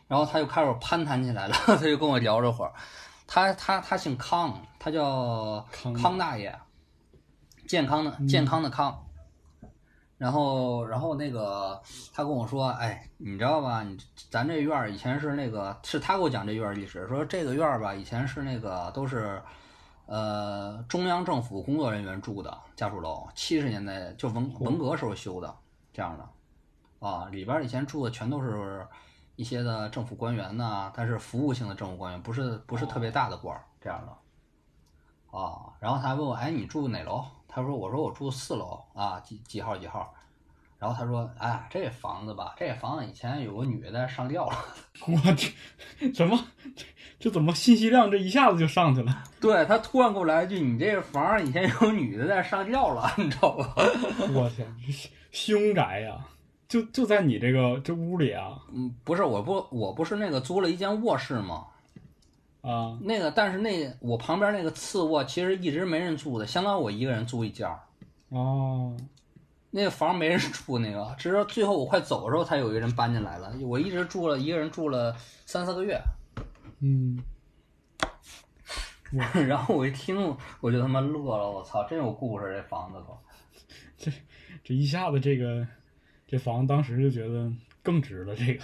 [0.08, 2.72] 然后他就开始攀谈起来了， 他就跟我聊这会儿。
[3.28, 6.56] 他他他姓康，他叫康康大爷，
[7.68, 9.04] 健康的健康的康。
[10.18, 11.82] 然后，然后那个
[12.14, 13.84] 他跟我说，哎，你知道吧？
[13.84, 13.98] 你
[14.30, 19.42] 咱这院儿以前是那个，是他给我讲这院儿历史，说这个院儿吧，以前是那个都是，
[20.06, 25.54] 呃，中央政府工作人员住的家属楼，七十年代就文文革时候修的
[25.92, 28.88] 这样的，啊，里边儿以前住的全都是
[29.36, 37.26] 一些的政府官员呐，他是服务性的政府官员，不是不是特别大的官儿这样的，啊，然后他还问我，哎，你住哪楼？
[37.56, 40.14] 他说，我说我住四楼啊，几几号几号？
[40.78, 44.58] 然后他说，哎，这房子吧，这房子以前有个女的在上吊了。
[45.08, 46.38] 我这什么
[46.76, 46.86] 这
[47.18, 49.24] 这怎么信息量这一下子就上去了？
[49.40, 53.74] 对他突然给我来一句，你这房以前有女的在上吊了， 你知道吧？
[54.34, 54.68] 我天，
[55.32, 56.18] 凶宅呀！
[56.68, 61.68] 就就在你这个这屋里啊嗯，不是，我不我不是那个租了一间卧室吗？
[62.66, 67.80] 啊那个，但是那我旁边那个次卧其实一直没人住的，相当于我一个人租一间儿。
[68.30, 68.98] 哦，
[69.70, 73.54] 那个房没人住，那个直到最后我快走的时候才有一个人搬进来了。
[73.62, 76.02] 我一直住了一个人住了三四个月，
[76.80, 77.20] 嗯，
[79.48, 84.12] 然后我一听我就他妈乐了，我操，真有故事这房子都。
[84.64, 85.68] 这一下子这个
[86.28, 87.52] 这房当时就觉得
[87.84, 88.36] 更值了。
[88.36, 88.64] 这个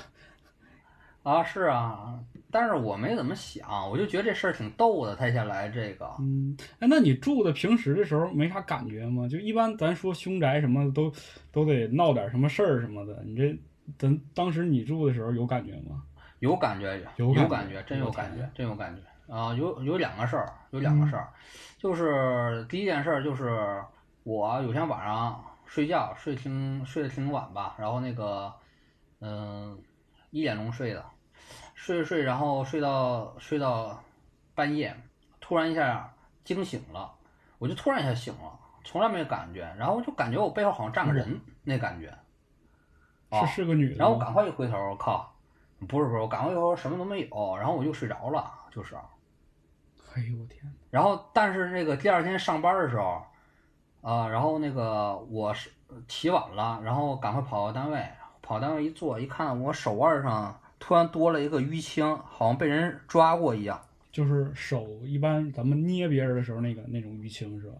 [1.23, 2.19] 啊，是啊，
[2.51, 6.09] 但是我没怎么想，我就觉得这事儿挺逗的，他下来这个。
[6.19, 9.27] 嗯，哎，那你住的平时的时候没啥感觉吗？
[9.27, 11.11] 就一般咱说凶宅什么的都
[11.51, 13.57] 都得闹点什么事儿什么的，你这
[13.97, 16.03] 咱当时你住的时候有感觉吗？
[16.39, 19.53] 有感觉，有感觉有感觉，真有感觉，真有感觉啊！
[19.53, 21.29] 有有两个事儿，有两个事儿，
[21.77, 23.81] 就是第一件事儿就是
[24.23, 28.51] 我有天晚上睡觉睡挺睡得挺晚吧，然后那个
[29.19, 29.77] 嗯
[30.31, 31.05] 一点钟睡的，
[31.81, 33.99] 睡着睡，然后睡到睡到
[34.53, 34.95] 半夜，
[35.39, 36.13] 突然一下
[36.43, 37.11] 惊醒了，
[37.57, 42.15] 我就突然一下醒了，从来没有感觉，然后我就感觉我背后好像站个人，那感觉。
[43.29, 43.95] 啊是是个女的？
[43.95, 45.33] 然后我赶快一回头，我靠，
[45.87, 48.95] 不是不是，我赶快一回头什么都没有，然后我就睡着了，就是。
[50.13, 53.23] 哎呦我天，然后但是那个第二天上班的时候，
[54.01, 55.71] 啊、然后那个我是
[56.07, 58.07] 起晚了，然后赶快跑到单位，
[58.43, 63.81] 跑单位一坐一看，我手腕上突然多了一个淤青，好像被人抓过一样。
[64.11, 67.75] 就是手一般咱们捏别人的时候那个那种淤青是吧？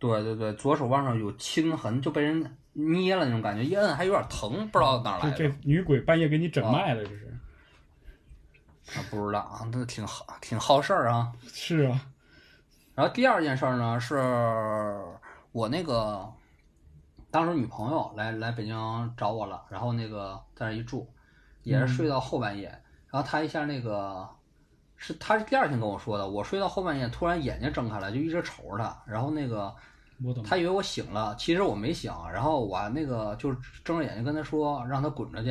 [0.00, 5.36] 对对对，左手腕上有青痕，就被人捏了那种感觉，一摁还有点疼，不知道哪来的。
[5.36, 7.38] 这这女鬼半夜给你诊脉了，这是
[8.98, 11.32] 啊，不知道啊，那挺好，挺好事儿啊。
[11.46, 12.00] 是啊，
[12.96, 14.16] 然后第二件事儿呢，是
[15.52, 16.28] 我那个
[17.30, 21.08] 当时女朋友来来北京找我了，然后那个在那一住，
[21.62, 22.68] 也是睡到后半夜，
[23.10, 24.28] 然后他一下那个
[24.96, 29.74] 是他是第二天跟我说的，我睡到后半夜，突然眼睛睁开了，就一直瞅着他，然后那个
[30.24, 30.42] 我懂。
[30.44, 35.50] 她以为我醒了，其实我没醒，然后我那个就睁着眼睛跟他说让他滚着去，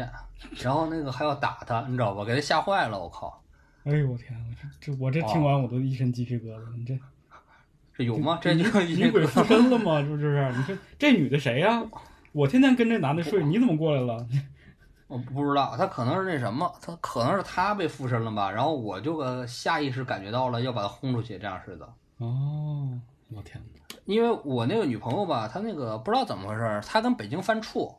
[0.64, 2.24] 然后那个还要打他，你知道吧？
[2.26, 3.44] 给他吓坏了，我靠，
[3.84, 6.78] 哎呦我天，我这这我这听完我都一身鸡皮疙瘩。
[6.78, 6.98] 你这
[7.96, 8.40] 这有吗？
[8.42, 10.02] 这就女鬼附身了吗？
[10.02, 10.52] 是不是？
[10.56, 11.84] 你说这女的谁呀、
[12.32, 14.26] 我天天跟这男的睡，你怎么过来了？
[15.12, 21.86] 我不知道，他可能是那什么，他可能是他被附身了吧，然后我就个下意识感觉到了要把他轰出去，这样似的。
[22.20, 22.98] 哦，
[23.30, 23.98] 我天哪！
[24.06, 27.94] 因为我那个女朋友吧，她那个不知道怎么回事，她跟北京犯怵，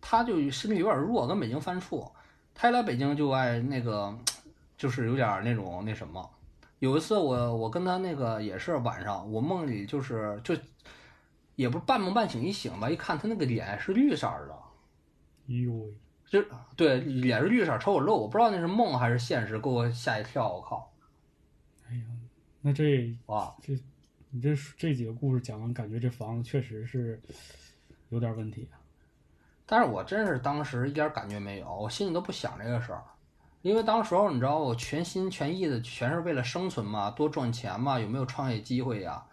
[0.00, 2.10] 她就身体有点弱，跟北京犯怵。
[2.54, 4.12] 她一来北京就爱那个，
[4.76, 6.28] 就是有点那种那什么。
[6.80, 10.56] 有一次我我跟她那个也是晚上，我梦里就是就
[11.54, 14.54] 也不是半梦半醒，一醒吧，一看她那个脸是绿色儿的，
[15.48, 15.94] 哎呦喂，
[16.28, 16.42] 就
[16.76, 20.92] 对，脸是绿色，瞅我露，我不知道那是梦还是现实，给我吓一跳，我靠！
[21.88, 22.02] 哎呀，
[22.60, 23.72] 那这哇，这
[24.30, 27.20] 你这这几个故事讲完，感觉这房子确实是
[28.10, 28.76] 有点问题啊。
[29.64, 33.02] 但是我真是当时一点感觉没有，我心里都不想这个事儿，
[33.62, 39.24] 因为当时候你知道我全心全意的全是为了生存嘛，多赚钱嘛，有没有创业机会呀？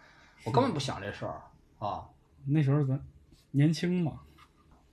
[0.46, 1.42] 我根本不想这事儿
[1.80, 2.08] 啊。
[2.46, 3.00] 那时候咱
[3.52, 4.20] 年轻嘛，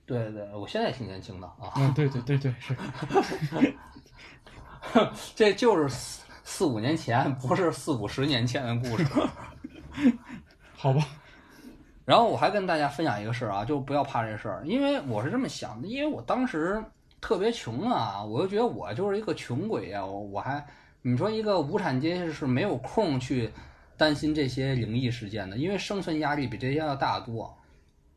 [0.05, 2.75] 对对，我现在也挺年轻的啊，嗯，对对对对，是，
[5.33, 9.05] 这就是四四五年前，不是四五十年前的故事。
[10.75, 11.07] 好吧，
[12.03, 16.83] 然后我还跟大家分享一个事儿啊，就不要怕这事儿，因为我是这么想的，因为我当时
[17.21, 20.65] 特别穷啊，我就觉得我就是一个穷鬼呀、我我还
[21.01, 23.49] 你说一个无产阶级是没有空去
[23.95, 27.57] 担心这些灵异事件的，因为生存压力比这些要大得多。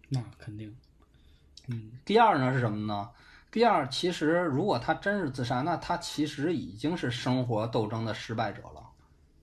[0.08, 0.74] 那肯定，
[1.68, 3.08] 嗯，第二呢是什么呢？
[3.50, 8.82] 第二，其实如果他真是自杀，那他其实已经是生活斗争的失败者了。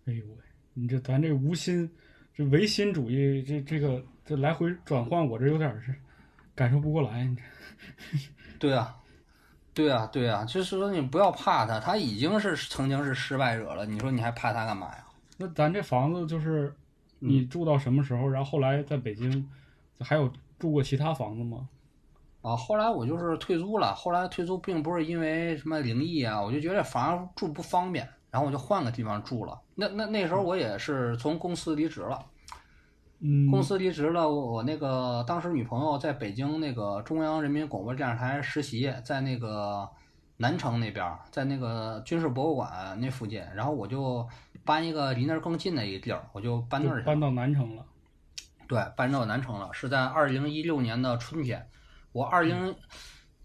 [0.06, 0.36] 哎呦喂，
[0.74, 1.90] 你这咱这无心，
[2.36, 5.96] 这唯心主义，这这个这来回转换，我这有点儿是
[6.54, 7.28] 感受不过来。
[8.60, 8.96] 对啊，
[9.74, 15.06] 对啊，对啊，就是说你不要怕他，他已经是曾经是失败者了，你说你还怕他干嘛呀？
[15.38, 16.74] 那咱这房子就是
[17.18, 18.30] 你住到什么时候？
[18.30, 19.50] 然后后来在北京
[20.00, 21.68] 还有住过其他房子吗？
[22.44, 23.96] 啊，后来我就是退租了。
[23.96, 29.58] 后来退租并不是因为什么灵异啊，我就觉得房住不方便，然后我就换个地方住了。
[29.76, 32.20] 那那那时候我也是从公司离职了，
[33.22, 39.90] 嗯，公司离职了，我我那个当时女朋友在北京那个中央人民广播电视台实习，在那个
[40.36, 44.28] 南城那边，在那个军事博物馆那附近，然后我就
[44.66, 47.06] 搬一个离那儿更近的一个地儿，我就搬那儿去了。
[47.06, 47.86] 搬到南城了。
[48.68, 51.66] 对，搬到南城了，是在二零一六年的春天。
[52.14, 52.76] 我二零、嗯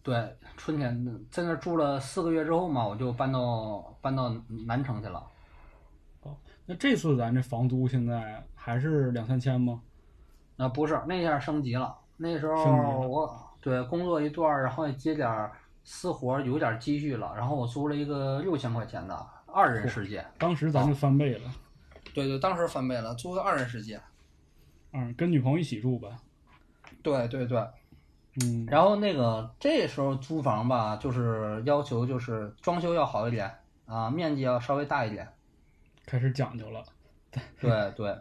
[0.00, 0.16] 对
[0.56, 4.34] 春天在那儿住了四个月之后嘛，我就搬到搬到
[4.66, 5.22] 南城去了。
[6.22, 9.82] 哦那这次咱这房租现在还是两三千吗？
[10.56, 15.52] 啊不是那下升级了，那时候我对工作一段儿，然后也接点儿
[15.84, 20.24] 私活，有点积蓄了，然后我租了一个六千块钱的二人世界。
[20.38, 21.50] 当时咱就翻倍了。
[22.14, 24.00] 对对，当时翻倍了，租个二人世界。
[24.94, 26.08] 嗯，跟女朋友一起住呗。
[27.02, 27.62] 对对对，
[28.42, 33.50] 嗯，然后那个这时候租房吧，就是要求就是装修要好一点
[33.86, 35.28] 啊，面积要稍微大一点。
[36.06, 36.82] 开始讲究了。
[37.60, 38.16] 对对。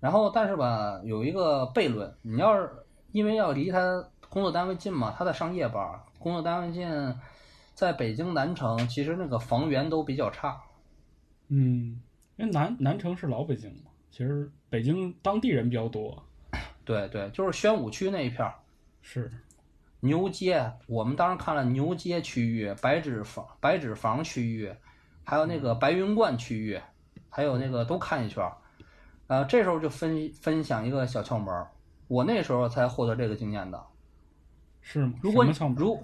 [0.00, 2.70] 然后但是吧，有一个悖论，你要是
[3.12, 6.88] 因为要离他工作单位近嘛，他在上夜班，工作单位近，
[7.74, 10.58] 在北京南城，其实那个房源都比较差。
[11.48, 12.00] 嗯，
[12.36, 16.22] 因为南南城是老北京嘛，其实北京当地人比较多。
[16.84, 18.54] 对对，就是宣武区那一片儿。
[19.12, 19.28] 是，
[19.98, 24.72] 牛街，我们当时看了牛街区域、白纸坊、白纸坊区域，
[25.24, 26.80] 还有那个白云观区域，
[27.28, 28.56] 还有那个都看一圈儿。
[29.26, 31.72] 呃，这时候就分分享一个小窍门儿，
[32.06, 33.84] 我那时候才获得这个经验的。
[34.80, 35.14] 是吗？
[35.20, 35.44] 如果
[35.76, 36.00] 如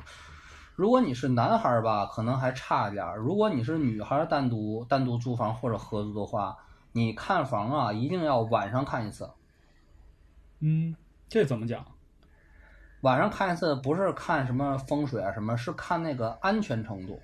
[0.74, 6.58] 如果你是男孩儿吧，可能还差一点儿；如果你是女孩儿，单独单独租房或者合租的话，
[6.90, 9.30] 你看房啊，一定要晚上看一次。
[10.58, 10.96] 嗯，
[11.28, 11.86] 这怎么讲？
[13.06, 17.20] 晚上看一次，不是看什么风水啊什么，是看那个安全程度。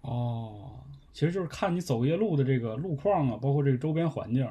[0.00, 0.70] 哦，
[1.12, 4.44] 其实就是看你走夜路的这个路况啊，包括这个周边环境。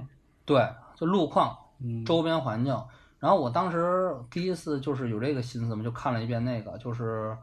[0.45, 2.73] 对，就路况，嗯，周边环境。
[3.19, 7.35] 然后我当时第一次就是有这个心思嘛，就看了一遍那个，就是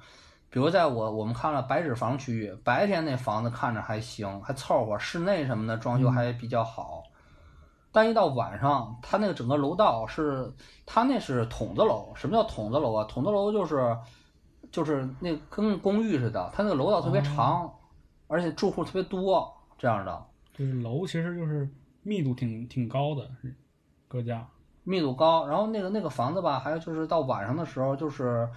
[0.48, 7.02] 比如在我我们看了白纸房区域，白天那房子看着还行，还凑合，室内什么的装修还比较好。
[7.92, 10.52] 但一到晚上，它那个整个楼道是，
[10.86, 12.12] 它那是筒子楼。
[12.14, 13.04] 什么叫筒子楼啊？
[13.04, 13.96] 筒子楼就是，
[14.70, 17.72] 就是那跟公寓似的，它那个楼道特别长，
[18.28, 21.68] 而且住户特别多，这样的就是楼其实就是
[22.02, 23.54] 密度挺挺高的，是
[24.06, 24.46] 各家。
[24.84, 25.46] 密度高。
[25.46, 28.48] 然后那个那个房子吧，还有就是到晚上的时候，就是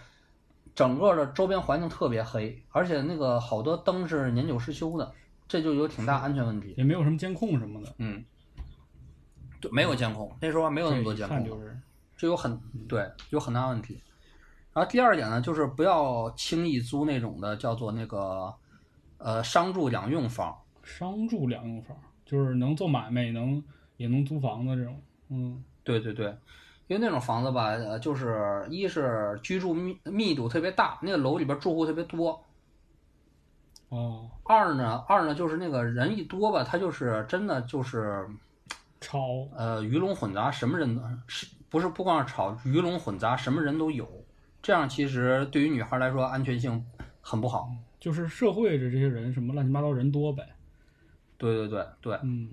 [0.76, 5.12] 整个的周边环境特别黑，而且那个好多灯是年久失修的，
[5.48, 6.74] 这就有挺大安全问题。
[6.78, 8.24] 也没有什么监控什么的，嗯，对，
[9.72, 11.46] 没有监控，那时候还没有那么多监控。
[11.46, 11.78] 就是
[12.18, 14.02] 这有很对有很大问题。
[14.74, 18.54] 然后第二点呢，就是不要轻易租那种的叫做那个
[19.18, 20.58] 呃商住两用房。
[20.84, 21.96] 商住两用房，
[22.26, 23.64] 就是能做买卖，能
[23.96, 25.02] 也能租房子这种。
[25.30, 26.26] 嗯，对对对，
[26.88, 32.38] 因为那种房子吧，呃，就是一是居住密密度特别大，那个楼里边住户特别多；
[33.88, 38.28] 哦，二呢，二呢就是那个人一多吧，他就是真的就是
[39.04, 44.10] 超呃鱼龙混杂，什么人都是不是不光是吵，鱼龙混杂，什么人都有。
[44.62, 46.86] 这样其实对于女孩来说安全性
[47.22, 47.70] 很不好。
[48.00, 50.48] 就是社会的这些人，什么乱七八糟人多呗。
[51.38, 52.50] 对对对对，嗯，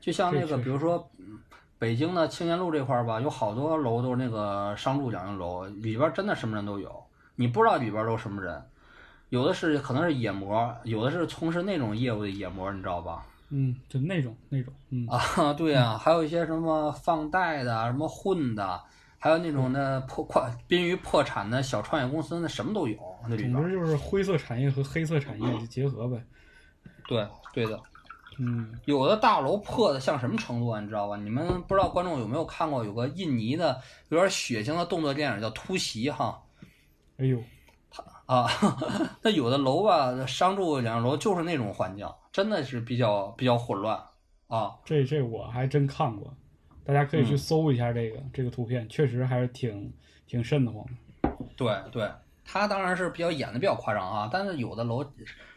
[0.00, 1.38] 就像那个，比如说，嗯
[1.78, 8.62] 北京的青年路这块儿吧，有好多楼都是那个商住两用楼，里边儿真的什么人都有，你不知道里边儿都什么人，
[9.28, 13.26] 有的是可能是野模，有的是从事那种业务的野模，你知道吧？
[13.50, 18.80] 嗯，就那种那种，嗯，啊，对呀、还有一些什么放贷的，什么混的，
[19.18, 22.96] 还有那种的破快濒于破产的小创业公司，那什么都有，
[23.28, 23.36] 那。
[23.36, 26.22] 总之就是灰色产业和黑色产业就结合呗。
[27.08, 27.80] 对对的。
[28.38, 30.78] 嗯，有的大楼破的像什么程度啊？
[30.80, 31.16] 你知道吧？
[31.16, 33.80] 你们不知道观众有没有看过有个印尼的
[34.10, 36.42] 有点血腥的动作电影叫《突袭》哈
[37.16, 37.42] 哎呦，
[37.90, 38.46] 他啊，
[39.22, 42.06] 那有的楼吧，商住两楼就是那种环境，
[42.36, 43.98] 真的是比较比较混乱
[44.48, 44.76] 啊。
[44.84, 46.36] 这这我还真看过，
[46.84, 49.90] 大家可以去嗯搜一下这个、这个图片，确实还是挺
[50.26, 51.30] 挺瘆得慌的。
[51.56, 52.06] 对对，
[52.44, 55.02] 他当然是比较演的比较夸张啊，但是有的楼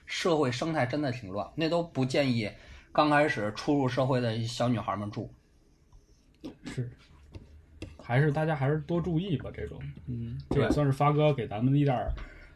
[0.05, 2.49] 社会生态真的挺乱，那都不建议
[2.93, 5.29] 刚开始初入社会的小女孩们住。
[6.63, 6.89] 是，
[8.01, 9.77] 还是大家还是多注意吧，这种，
[10.07, 12.13] 嗯，这也算是发哥给咱们的一点儿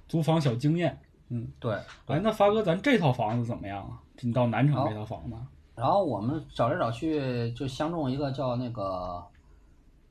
[0.07, 0.97] 租房小经验。
[1.27, 1.73] 嗯，对，
[2.05, 3.99] 哎，那发哥，咱这套房子怎么样啊？
[4.21, 5.35] 你到南城这套房子，
[5.75, 9.23] 然后我们找来找去，就相中一个叫那个，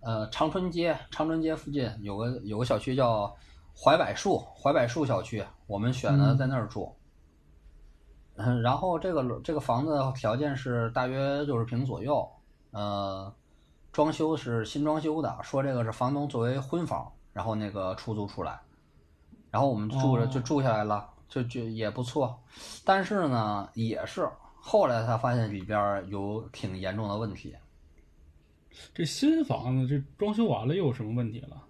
[0.01, 3.35] 呃，长春街，长春街附近有个有个小区叫
[3.75, 6.37] 槐柏树，槐柏树小区，我们选的嗯。
[6.37, 6.95] 在那儿住。
[8.35, 12.29] 嗯，然后这个楼这个房子条件是大约六十平左右，
[12.73, 13.33] 呃，
[13.93, 18.59] 装修是新装修的，说这个是房东作为婚房，然后那个出租出来，
[19.51, 20.27] 然后我们住着哦。
[20.27, 22.39] 就住下来了，就就也不错，
[22.85, 27.57] 但是呢，也是后来才发现里边有挺严重的问题
[28.93, 31.63] 这新房子这装修完了又有什么问题了？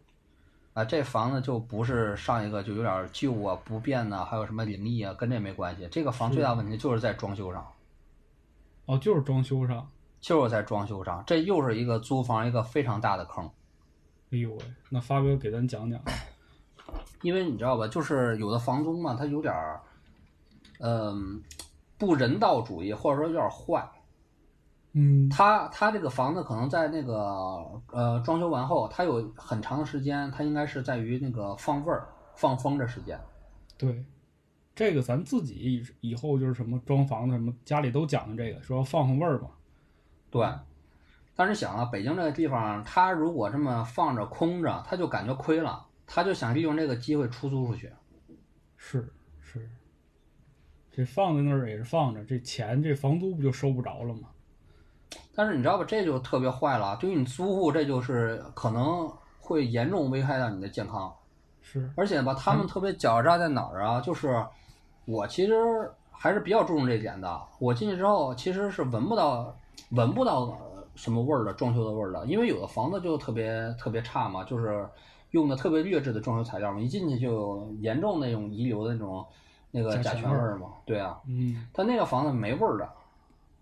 [0.74, 0.84] 啊。
[0.84, 5.86] 这房子就不是上一个就有点旧啊、不便呐、还有什么灵异啊，跟这没关系。
[5.92, 7.64] 这个房最大问题就是在装修上，
[8.86, 9.88] 哦，就是装修上。
[10.20, 13.44] 就是在装修上，这又是一个租房一个非常大的坑。
[14.30, 14.58] 哎呦喂，
[14.88, 16.00] 那发哥给咱讲讲。
[17.22, 19.80] 因为你知道吧，就是有的房东嘛，他有点儿，
[20.80, 21.42] 嗯、
[21.96, 23.88] 不人道主义，或者说有点儿坏。
[24.94, 32.06] 嗯，他他这个房子可能在那个呃装修完后，他有很长的时间，他应该是在于那个放味儿、
[32.36, 33.18] 放风的时间。
[33.78, 34.04] 对，
[34.74, 35.54] 这个咱自己
[36.00, 39.48] 以以后就是什么装房子什么，家里都讲究这个，说要放放味儿嘛。
[40.30, 40.46] 对，
[41.34, 47.92] 但是想啊，北京这个地方，他如果这么放着空着，他就感觉亏了，他就想利用这个机会出租出去。
[48.76, 49.68] 是是，
[50.90, 54.28] 这放在那儿也是放着，这钱这房租不就收不着了吗？
[55.34, 61.14] 但是你知道吧，这就特别坏了，对于你租户，这就是可能会严重危害到你的健康。
[61.60, 64.00] 是，而且吧，他们特别狡诈在哪儿啊？
[64.00, 64.44] 就是
[65.04, 65.54] 我其实
[66.10, 67.40] 还是比较注重这一点的。
[67.58, 69.56] 我进去之后，其实是闻不到
[69.90, 74.88] 闻不到呃什么味儿的，装修的味儿的，因为有的房子就特别特别差嘛，就是
[75.32, 79.26] 用的特别劣质的装修材料嘛，一进去就有严重那种遗留的那种
[79.70, 80.68] 那个甲甲醛味儿醛味儿嘛。
[80.86, 82.88] 对啊，嗯，他那个房子没味儿的，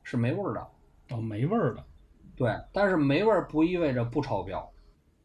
[0.02, 0.68] 是没味儿的。
[1.10, 1.84] 哦，没味儿的。
[2.36, 4.70] 对，但是没味儿不意味着不超标。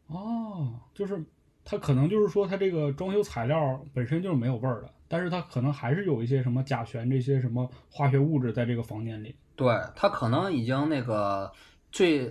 [0.08, 1.24] 哦，就是
[1.64, 9.36] 它可能就是说它这个装修材料本身就是没有味儿的，但是它可能还是有一些什么甲醛这些什么化学物质在这个房间里。
[9.56, 11.52] 对，它可能已经那个
[11.96, 12.30] 最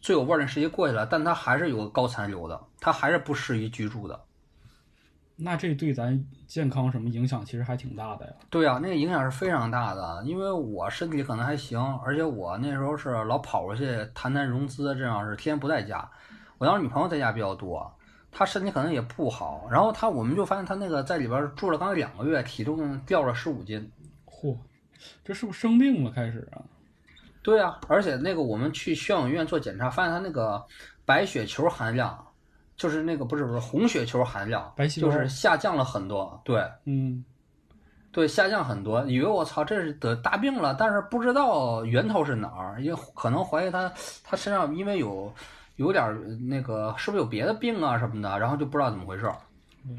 [0.00, 4.18] 最有味儿的时期过去了，但它还是有个高残留的，它还是不适宜居住的。
[5.36, 8.32] 那这对咱健康什么影响其实还挺大的呀。
[8.48, 10.22] 对呀、那个影响是非常大的。
[10.24, 13.84] 因为我身体可能还行，而且我那时候是老跑出去
[14.14, 16.10] 谈谈融资，这样是天天不在家。
[16.56, 17.94] 我当时女朋友在家比较多，
[18.30, 19.68] 她身体可能也不好。
[19.70, 23.92] 然后她我们就发现她那个在里边住了刚两个月，体重掉了十五斤。
[24.24, 24.56] 嚯，
[25.22, 26.64] 这是不是生病了开始啊？
[27.42, 30.64] 对啊，而且那个我们去宣武医院做检查，发现他那个
[31.04, 32.24] 白血球含量，
[32.76, 36.40] 就是那个不是不是红血球含量，白细胞就是下降了很多。
[36.44, 37.24] 对，嗯，
[38.12, 45.34] 对，下降很多，以为我操这是得大病了，但是不知道源头是哪儿，也可能怀疑他他身上因为有
[45.76, 49.28] 有点那个是不是有别的病啊什么的，然后就不知道怎么回事
[49.84, 49.98] 嗯。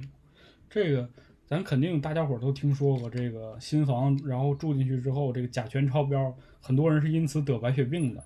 [0.70, 1.08] 这个
[1.46, 6.34] 咱肯定大家伙都听说过这个新房，然后住进去之后，这个甲醛超标，
[6.64, 8.24] 很多人是因此得白血病的。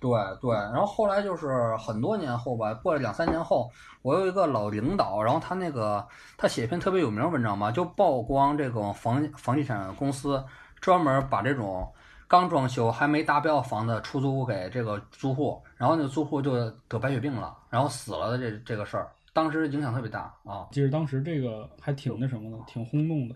[0.00, 0.10] 对
[0.40, 3.70] 对，然后后来就是很多年后吧，过了两三年后，
[4.00, 6.06] 我有一个老领导，然后他那个
[6.38, 10.42] 他写一篇特别有名的文章嘛，就曝光这种房房地产公司
[10.80, 11.86] 专门把这种
[12.26, 20.66] 刚装修还没达标房子出租给这个租户，然后那个租户就得白血病了，然后死了的这这个事儿，当时影响特别大啊。
[20.72, 23.34] 其实当时这个还挺那什么的，挺轰动的。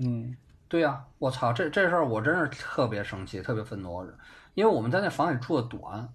[0.00, 0.36] 嗯，
[0.68, 4.04] 对呀、我操，这这事儿我真是特别生气，特别愤怒，
[4.54, 6.08] 因为我们在那房里住的短，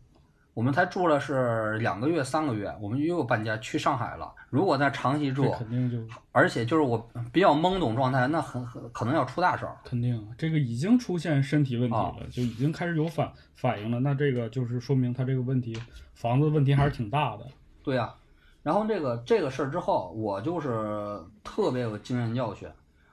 [0.53, 4.29] 我们才住了是两个月、三个月，我们又搬家去上海了。
[4.49, 5.97] 如果在长期住，肯定就
[6.33, 9.77] 而且就是我比较懵懂状态，那很很可能要出大事儿。
[9.85, 14.01] 肯定这个已经出现身体问题啊了，就已经开始有反反应了。
[14.01, 15.81] 那这个就是说明他这个问题，
[16.13, 17.47] 房子问题还是挺大的。
[17.81, 18.13] 对呀、
[18.61, 22.67] 然后这个这个事儿之后，我就是特别有经验教训。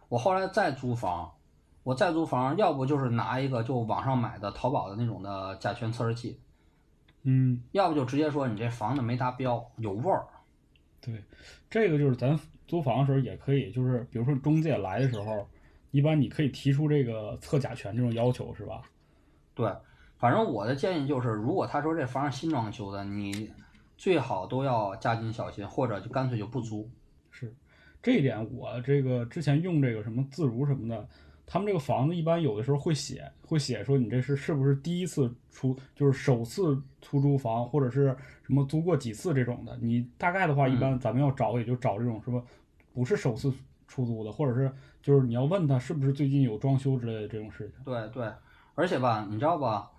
[0.09, 1.33] 我后来再租房，
[1.83, 6.41] 我再租房，要不就是拿一个就网上买的淘宝的那种的甲醛测试器，
[7.23, 10.27] 嗯，要不就直接说你这房子没达标，有味儿。
[11.01, 11.23] 对，
[11.71, 15.47] 这个就是咱租房的时候也可以，就是比如说中介来的时候，
[15.91, 18.83] 一般你可以提出这个测甲醛这种要求，是吧？
[19.55, 19.73] 对，
[20.19, 23.53] 反正我的建议就是，如果他说这房是新装修的，你
[23.97, 26.89] 最好都要加紧小心，或者就干脆就不租。
[27.31, 27.55] 是，
[28.03, 31.09] 这一点我这个之前用这个什么自如什么的，
[31.47, 39.77] 他们这个房子一般有的时候会写，会写说你这是是不是第一次出，就是首次出租房，或者是什么租过几次这种的。
[39.81, 42.43] 你大概的话，一般咱们要找也就找这种什么
[42.93, 43.53] 不是首次
[43.87, 44.71] 出租的，或者是
[45.03, 47.85] 就是你要问他是不是最近有装修之类的这种事情。
[47.85, 48.31] 对对，
[48.75, 49.91] 而且吧，你知道吧，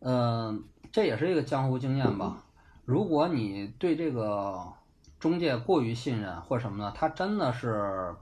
[0.00, 0.62] 嗯、
[0.92, 2.44] 这也是一个江湖经验吧。
[2.84, 4.60] 如果你对这个
[5.20, 8.12] 中介过于信任或者什么呢，他真的是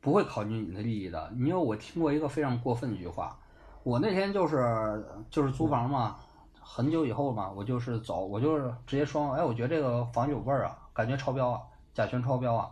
[0.00, 1.32] 不会考虑你的利益的。
[1.36, 3.38] 因为我听过一个非常过分的一句话，
[3.84, 6.16] 我那天就是就是租房嘛，
[6.60, 11.60] 很久以后嘛，我就是走，我就是直接说，哎，我觉得这个房有味儿啊，感觉超标啊，
[11.94, 12.70] 甲醛超标啊。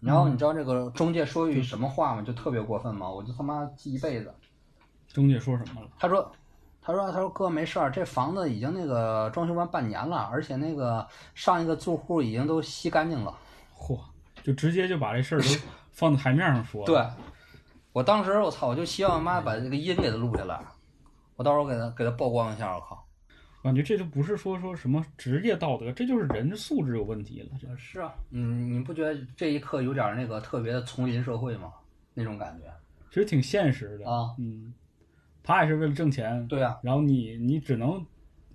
[0.00, 2.22] 然后你知道这个中介说一句什么话吗？
[2.22, 3.10] 就特别过分吗？
[3.10, 4.34] 我就他妈记一辈子。
[5.08, 5.88] 中介说什么了？
[5.98, 6.32] 他说，
[6.82, 13.36] 他说，他说哥没事儿，这房子已经那个装修完半年了，而且那个上一个住户已经都吸干净了。
[13.76, 14.00] 嚯，
[14.42, 15.48] 就直接就把这事儿都
[15.92, 16.84] 放在台面上说。
[16.86, 17.04] 对，
[17.92, 20.58] 我当时我操，我就希望妈把这个音给他录下来，
[21.36, 23.06] 我到时候给他给他曝光一下，我靠。
[23.62, 27.48] 感觉这就不是说说什么职业道德，这就是人素质有问题了。
[27.60, 31.70] 这是啊，嗯，你不觉得这一刻有点那个特别的丛林社会吗？
[32.14, 32.64] 那种感觉
[33.10, 34.10] 其实挺现实的。
[34.10, 34.72] 啊，嗯，
[35.42, 38.04] 他也是为了挣钱，对啊，然后你你只能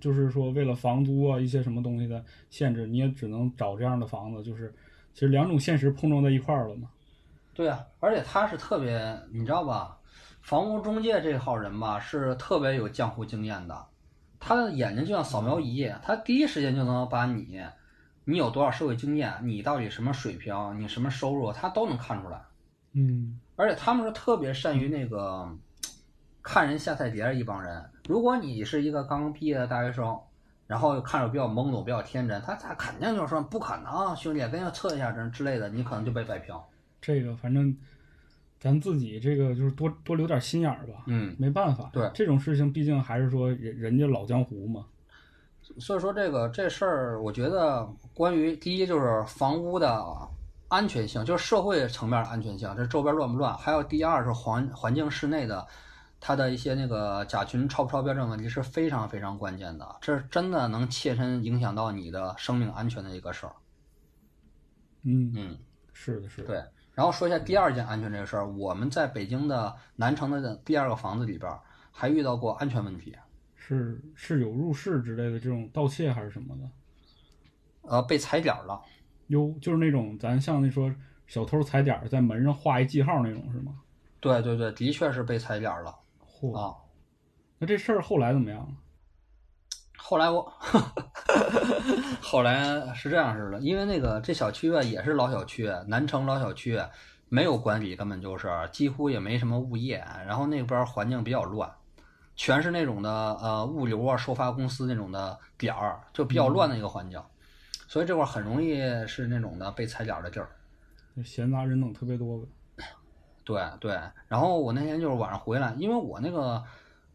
[0.00, 4.74] 就是说为了房租啊一些什么东西的限制，你也只能找这样的房子，就是
[5.12, 6.88] 其实两种现实碰撞在一块儿了嘛。
[7.54, 9.98] 对啊，而且他是特别，你知道吧？
[10.42, 13.86] 房屋中介这号人吧，是特别有江湖经验的。
[14.38, 17.60] 他的眼睛就像扫描仪，他第一时间就能把你，
[18.24, 22.40] 你有多少社会经验，你到底什么水平，你什么收入，他都能看出来。
[22.92, 25.50] 嗯，而且他们是特别善于那个
[26.46, 27.84] 看人下菜碟儿一帮人。
[28.08, 30.16] 如果你是一个刚刚毕业的大学生，
[30.68, 36.54] 然后看着比较懵懂、比较天真，他他肯定就说不可能，兄弟，跟要测一下这之类的，你可能就被摆平。
[37.00, 37.76] 这个反正
[38.60, 41.02] 咱自己这个就是多多留点心眼儿吧。
[41.06, 44.86] 嗯，没办法，对这种事情毕竟还是说人人家老江湖嘛。
[45.80, 47.84] 所以说这个这事儿，我觉得
[48.14, 50.00] 关于第一就是房屋的
[50.68, 55.66] 安全性，就是社会层面的安全性，这周边乱不乱；还有第二是环环境室内的，
[56.20, 63.52] 它的一些那个甲醛超不超标这种问题是非常非常关键的，这真的能切身影响到你的生命安全的一个事儿。
[65.02, 65.58] 嗯，嗯，
[65.92, 66.48] 是的，是的。
[66.48, 66.64] 对。
[66.94, 71.60] 然后说一下第二件安全这个事儿，我们在北京的南城的第二个房子里边儿
[71.92, 73.14] 还遇到过安全问题。
[73.54, 76.70] 是是有入室之类的这种盗窃还是什么的？
[77.82, 78.80] 呃，被踩点儿了。
[79.26, 80.90] 哟，就是那种咱像那说
[81.26, 83.74] 小偷踩点儿在门上画一记号那种是吗？
[84.20, 85.94] 对对对，的确是被踩点儿了
[86.40, 86.76] 嚯，啊。
[87.58, 88.68] 那这事儿后来怎么样了？
[89.96, 90.52] 后来我，
[92.22, 96.80] 后来是这样式的，因为那个这小区啊也是老小区，南城老小区，
[97.28, 101.68] 没有管理，根本就是几乎也没什么物业，然后那边环境比较乱，
[102.36, 107.20] 全是那种的呃物流啊、收发公司那种的点儿，就比较乱的一个环境，
[107.88, 108.76] 所以这块儿很容易
[109.08, 110.50] 是那种的被踩点儿的地儿。
[111.24, 112.46] 闲杂人等特别多呗。
[113.46, 116.62] 对对，然后我那天就是晚上回来，因为我那个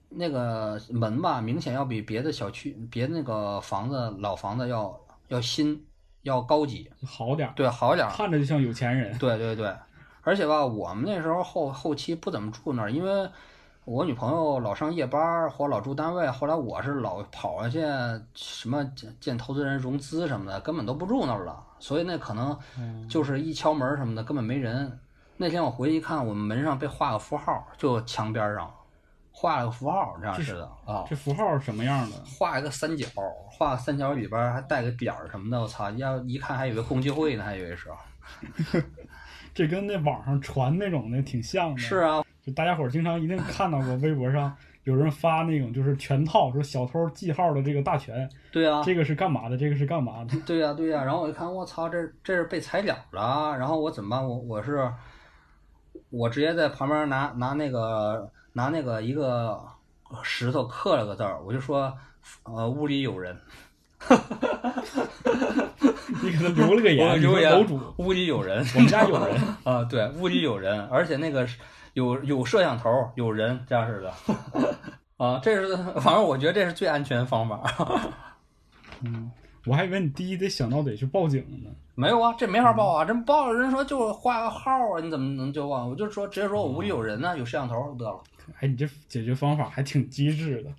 [0.07, 5.85] 那个门吧，明显要比别的小区、别的那个房子老房子要要新，
[6.21, 8.13] 要高级，好点儿，对，好点儿。
[8.13, 9.17] 看着就像有钱人。
[9.17, 9.75] 对对对，
[10.21, 13.29] 而且吧，我们那时候后后期不怎么住那儿，因为
[13.83, 17.81] 我女朋友老上夜班儿或老住单位，后来我是老跑下去
[18.33, 24.97] 什么见见投资人融资什么的，根本都不住那儿了，所以那可能嗯，就是一敲门什么的根本没人。
[25.41, 28.71] 那天我回去一看，我们门上被画个符号，就墙边上
[29.31, 32.17] 画了个符号，这样似的啊，这符号是什么样的？
[32.37, 33.07] 画一个三角，
[33.49, 37.89] 画三角里边还带个点儿什么的，我操，要一看还以为共济会呢，还以为是。
[39.51, 41.79] 这跟那网上传那种的挺像的。
[41.79, 50.39] 是，啊，就大家伙儿经常一定看到过微博上有人发那种就是全套，说小偷记号的这个大全，对啊，这个是干嘛的，这个是干嘛的。
[50.45, 54.23] 对呀、对呀、然后我一看，我操，这这是被踩点了，然后我怎么办？
[54.23, 54.87] 我我是
[56.09, 59.59] 我直接在旁边拿拿那个拿那个一个
[60.23, 61.93] 石头刻了个字儿，我就说，
[62.43, 63.37] 呃，屋里有人，
[66.21, 69.41] 你给他留了个言， 留言楼主，屋里有人，我们家有人。
[69.63, 71.47] 啊，对，屋里有人，而且那个
[71.93, 74.13] 有有摄像头，有人这样式的。
[75.17, 77.63] 啊，这是反正我觉得这是最安全的方法。
[79.03, 79.31] 嗯，
[79.65, 81.69] 我还以为你第一得想到得去报警呢。
[81.95, 85.89] 没有啊，这没法报啊，这报了人说就是画个号啊，你怎么能就忘？
[85.89, 88.19] 我就说直接说我屋里有人呢，有摄像头就得了。
[88.59, 90.71] 哎，你这解决方法还挺机智的。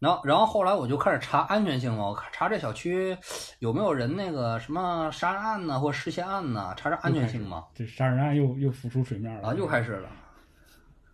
[0.00, 3.16] 然后，然后后来我就开始查安全性嘛，我查这小区
[3.60, 7.64] 有没有人那个什么杀人案呢，或失窃案呢，查查安全性嘛。
[7.74, 10.10] 这杀人案又又浮出水面了啊，又开始了。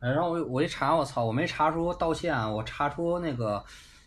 [0.00, 3.62] 哎，然后我我一查，我操，我没查出盗窃案，我查出那个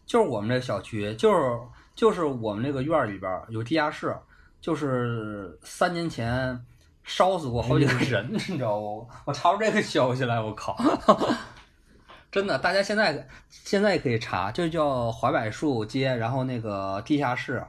[0.06, 1.58] 就是我们这小区，就是
[1.96, 4.16] 就是我们这个院儿里边儿有地下室，
[4.60, 6.60] 就是三年前
[7.04, 9.08] 烧死过好几个人， 你知道不？
[9.26, 10.76] 我查出这个消息来，我靠！
[12.32, 17.64] 真的，大家现在现在可以查，就叫槐柏树街，然后那个地下室，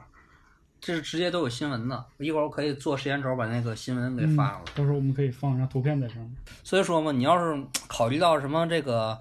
[0.81, 2.05] 这是直接都有新闻的。
[2.17, 4.71] 一会儿我可以做时间轴把那个新闻给发过来。
[4.73, 6.31] 到时候我们可以放上图片在上面。
[6.63, 9.19] 所以说嘛，你要是考虑到什么这个，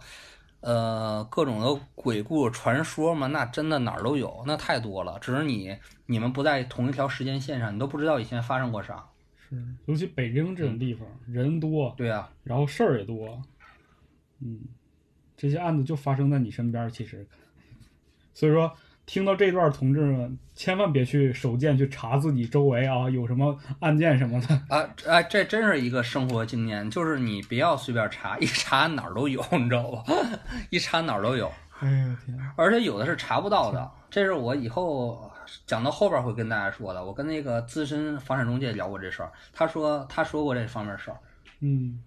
[0.65, 5.19] 呃，各种的鬼故传说嘛，那真的哪儿都有，那太多了。
[5.21, 9.05] 只是你你们不在同一条时间线上，你都不知道以前发生过啥。
[9.37, 13.43] 是，尤其北京这种地方，人多，对啊、然后事儿也多，
[14.41, 14.59] 嗯，
[15.37, 17.29] 这些案子就发生在你身边，其实，
[18.33, 18.75] 所以说
[19.07, 30.05] 听到这段，同志们千万别去手贱去查自己周围啊有什么案件什么的，啊，这哎，这真是一个生活经验，就是你不要随便查，一查哪儿都有，你知道吧？
[30.71, 33.91] 一查哪儿都有，哎呀天啊，而且有的是查不到的。
[34.11, 35.31] 这是我以后
[35.67, 37.05] 讲到后边会跟大家说的。
[37.05, 41.19] 我跟那个资深房产中介聊过这事儿，他说他说过这方面事儿。
[41.61, 42.03] 嗯。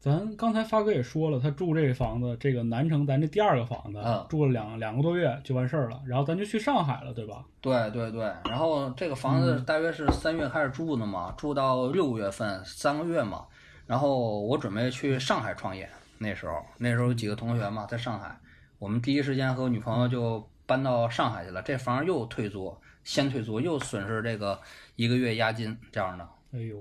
[0.00, 7.44] 咱刚才发哥也说了，他住这房子，这个南城咱这第二个房子，嗯住了两两个多月就完事儿了，然后咱就去上海了，对吧？
[7.60, 13.44] 对对对，然后这个房子大约是三月开始住的嘛，住到六月份，三个月嘛。
[13.86, 15.88] 然后我准备去上海创业，
[16.18, 18.38] 那时候那时候有几个同学嘛，在上海，
[18.78, 21.60] 我们第一时间和我女朋友就搬到上海去了。
[21.62, 24.60] 这房又退租，先退租又损失这个
[24.94, 26.28] 一个月押金这样的。
[26.52, 26.76] 哎呦，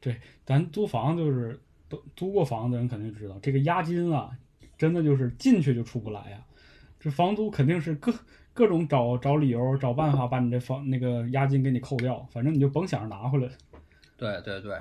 [0.00, 1.58] 对咱租房就是
[1.90, 4.30] 都租过房的人肯定知道，这个押金啊，
[4.78, 6.38] 真的就是进去就出不来呀。
[6.98, 8.14] 这房租肯定是各
[8.54, 13.50] 各种找找理由、找办法把你这房那个押金给你扣掉，反正你就甭想着拿回来。
[14.16, 14.78] 对对对，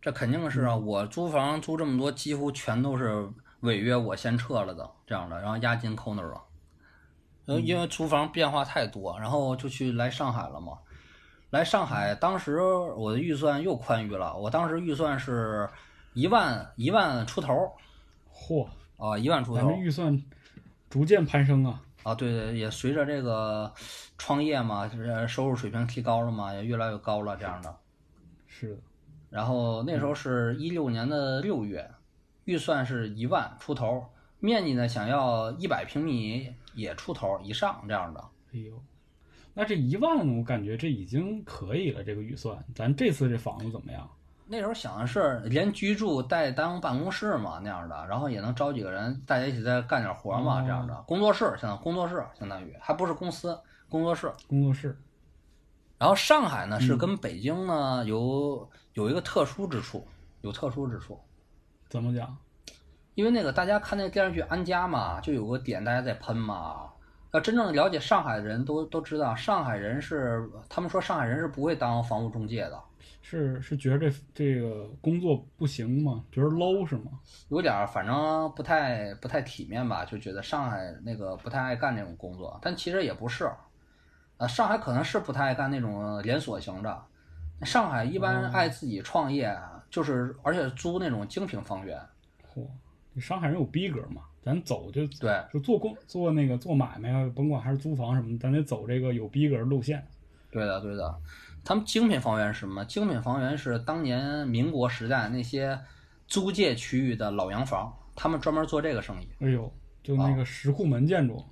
[0.00, 0.76] 这肯定是啊！
[0.76, 3.28] 我租房租这么多，几乎全都是
[3.60, 6.40] 违约我先撤了的这样的，然后押金扣那儿了。
[7.46, 10.78] 呃，因为租房变化太多，然后就去来上海了嘛。
[11.50, 15.68] 来上海，当时我的预算又宽裕了，我当时预算是
[16.14, 17.72] 一万一万出头
[18.32, 20.22] 嚯，啊，一万出头咱们预算
[20.90, 21.82] 逐渐攀升啊！
[22.02, 23.72] 啊，对对，也随着这个
[24.18, 27.74] 创业嘛，就是收入水平提高了嘛，也越来越高了这样的。
[28.46, 28.82] 是的，
[29.30, 31.90] 然后那时候是一六年的六月，
[32.44, 34.04] 预算是一万出头，
[34.40, 38.20] 面积呢想要一百平米也出头以上这样的。
[38.52, 38.82] 哎呦，
[39.54, 42.62] 那这一万我感觉这已经可以了，这个预算。
[42.74, 44.10] 咱这次这房子怎么样？
[44.52, 50.94] 那时候想的是连居住带当办公室嘛那样的，然后也能招几个人，大家一起再干点活嘛哦这样的。
[51.06, 54.30] 工作室相当工作室相当于还不是公司工作室。
[54.46, 54.94] 工作室
[55.96, 60.06] 然后上海呢是嗯跟北京呢有有一个特殊之处，
[60.42, 61.18] 有特殊之处，
[61.88, 62.36] 怎么讲？
[63.14, 66.90] 因为那个大家看那电视剧《安家》嘛，就有个点大家在喷嘛。
[67.32, 72.78] 要真正了解上海的人都都知道，上海人是他们说上海人是不会当房屋中介的，
[73.32, 76.22] 是是觉得这这个工作不行吗？
[76.30, 77.12] 觉得 low 是吗？
[77.48, 83.50] 有点儿反正不太不太体面吧，就觉得上海那个不太爱干这种工作，但其实也不是，
[84.36, 87.02] 呃，上海可能是不太爱干那种连锁型的，
[87.62, 89.56] 上海一般哦爱自己创业，
[89.88, 91.98] 就是而且租那种精品房源，
[92.54, 92.66] 嚯，
[93.14, 94.20] 这上海人有逼格嘛？
[94.42, 100.06] 咱走就对就做工做那个做买卖啊，甭管还是租房什么，咱得走这个有逼格的路线。
[100.50, 101.18] 对的对的，
[101.64, 102.84] 他们精品房源是什么？
[102.84, 105.78] 精品房源是当年民国时代那些
[106.26, 109.28] 租界区域的老洋房，他们专门做这个生意。
[109.40, 111.44] 哎呦，就那个石库门建筑，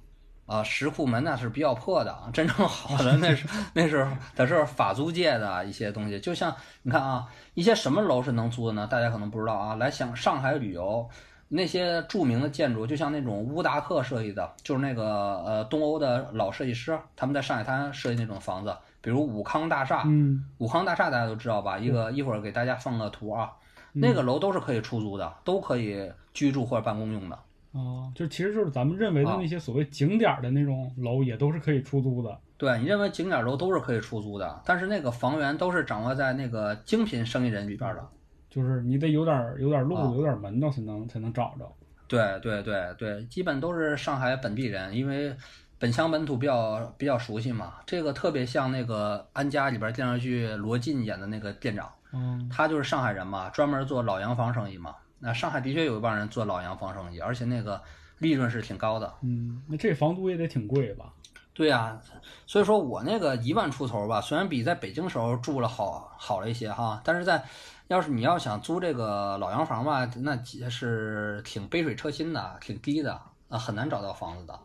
[0.47, 6.19] 啊，石库门那是比较破的， 真正好的那是 那是它是法租界的一些东西。
[6.19, 8.87] 就像你看啊，一些什么楼是能租的呢？
[8.87, 9.77] 大家可能不知道啊。
[9.77, 11.09] 来想上海旅游，
[11.49, 15.05] 那些著名的建筑，就像那种乌达克设计的，就是那个
[15.45, 20.03] 呃东欧的老设计师，他们在上海滩设计那种房子，比如武康大厦。
[20.07, 21.79] 嗯，武康大厦大家都知道吧？
[21.79, 23.53] 一个一会儿给大家放个图啊，
[23.93, 27.39] 那个楼都是可以出租的，都可以居住或者办公用的。
[27.73, 32.37] 哦，就其实就是咱们认为的啊那些所谓景点儿的那种楼，也都是可以出租的。
[32.57, 38.07] 对你认为景点楼都是可以出租的，但是那个房源都是掌握在那个精品生意人里边的。
[38.51, 41.73] 就是你得有点有点儿路啊，有点门道才能才能找着。
[42.09, 45.33] 对对对对，基本都是上海本地人，因为
[45.81, 47.73] 本乡本土比较比较熟悉嘛。
[47.87, 54.95] 这个特别像那个《安家》里边电视剧罗晋演的那个店长，嗯，他就是上海人嘛，专门做老洋房生意嘛。
[55.19, 57.83] 那上海的确有一帮人做老洋房生意，而且那个
[58.19, 59.13] 利润是挺高的。
[59.23, 61.07] 嗯，那这房租也得挺贵吧？
[61.53, 61.99] 对呀、
[62.47, 67.43] 所以说我那个一万出头吧，虽然比在北京时候住了好好了一些哈，但是在
[67.89, 74.59] 要是你要想租这个老洋房吧，那是挺杯水车薪的，挺低的，啊，很难找到房子的。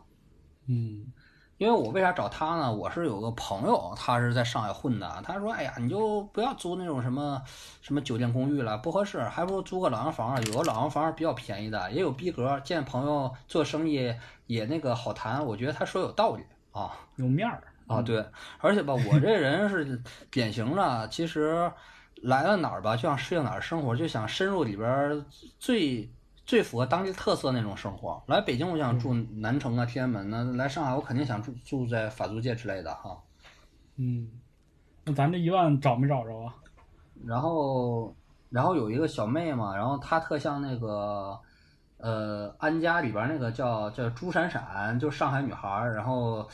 [0.68, 1.06] 嗯，
[1.58, 2.74] 因为我为啥找他呢？
[2.74, 7.42] 我是有个朋友，他是在上海混的，他说：“哎呀，你就不要租那种什么
[7.82, 10.42] 什么酒店公寓了，不合适，还不如租个老洋房啊。
[10.48, 14.14] 有个老洋房比较便宜的，也有逼格，见朋友做生意
[14.48, 15.46] 也那个好谈。
[15.46, 18.26] 我觉得他说有道理啊。”有面儿啊，对，
[18.60, 20.02] 而且吧，我这人是
[20.32, 21.72] 典型的，其实
[22.24, 25.24] 来了哪儿吧，就想适应哪儿生活，就想深入里边儿
[25.60, 26.12] 最
[26.46, 28.22] 最符合当地特色那种生活。
[28.28, 33.18] 来北京，我想住南城啊、天安门呢；来上海，我肯定想住住在法租界之类的哈。
[33.96, 34.30] 嗯，
[35.04, 36.54] 那咱这一万找没找着啊？
[37.26, 38.14] 然后，
[38.50, 41.40] 然后有一个小妹嘛，然后她特像那个，
[41.98, 46.48] 呃，安家里边那个叫叫朱闪闪，就上海女孩儿，然后，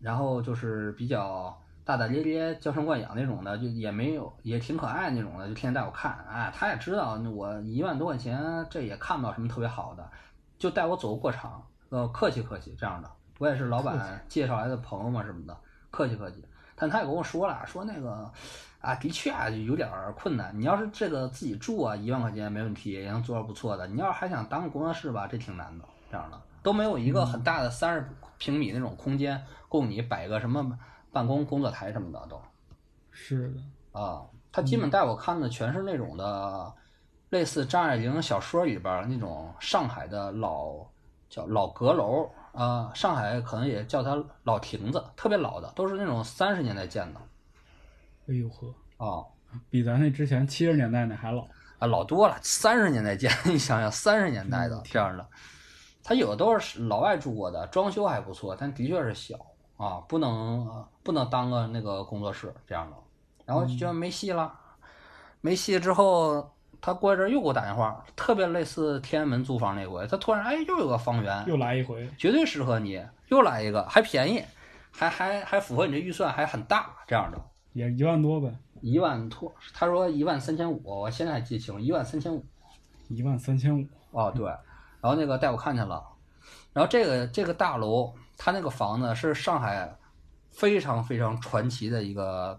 [0.00, 1.56] 然后就是比较
[1.88, 10.06] 大大咧咧、娇生惯养那种的，就也没有也挺可爱那种的，就天天带我看，哎，他也知道我一万多块钱，这也看不到什么特别好的，
[10.58, 15.56] 就带我走个过场，呃，客气客气这样的，我也是老板介绍来的朋友嘛什么的，
[15.90, 16.44] 客气客气。
[16.76, 18.30] 但他也跟我说了，说那个
[18.82, 20.52] 啊，的确啊有点儿困难。
[20.60, 23.86] 你要是这个自己住啊，一万块钱没问题，也能做到不错的。
[23.86, 25.84] 你要是还想当个工作室吧，这挺难的。
[26.10, 30.78] 这样的都没有一个很大的三十平米那种空间供你摆个什么
[31.12, 32.40] 办公工作台什么的都
[33.10, 33.52] 是
[33.92, 34.22] 的，啊。
[34.50, 36.72] 他基本带我看的全是那种的，
[37.30, 40.86] 类似张爱玲小说里边那种上海的老
[41.28, 47.20] 叫老阁楼啊，上海可能也叫它老亭子，特别老的，都是那种三十年代建的
[48.28, 49.24] 哎呦呵，啊。
[49.70, 51.46] 比咱那之前七十年代那还老。
[51.78, 55.24] 啊，老多了，三十年代建， 你想想，三十年代的嗯这样的，
[56.02, 59.38] 他有的都是老外住过的，装修还不错，但的确是小
[59.78, 62.96] 啊，不能呃不能当个那个工作室这样的。
[63.46, 64.52] 然后就觉得没戏了，
[65.40, 74.44] 没戏之后，他过一阵儿又给我打电话，特别类似天安门租房那回，他突然哎又有个房源，又来一回，绝对适合你，又来一个，还便宜，
[74.90, 77.40] 还还还符合你这预算，还很大这样的。
[77.72, 82.44] 也一万多呗，一万多，他说一万三千五，我现在还记清，一万三千五。
[83.08, 83.86] 一万三千五。
[84.10, 84.46] 哦，对，
[85.00, 86.04] 然后那个带我看去了，
[86.74, 89.94] 然后这个这个大楼，它那个房子是上海
[90.50, 92.58] 非常非常传奇的一个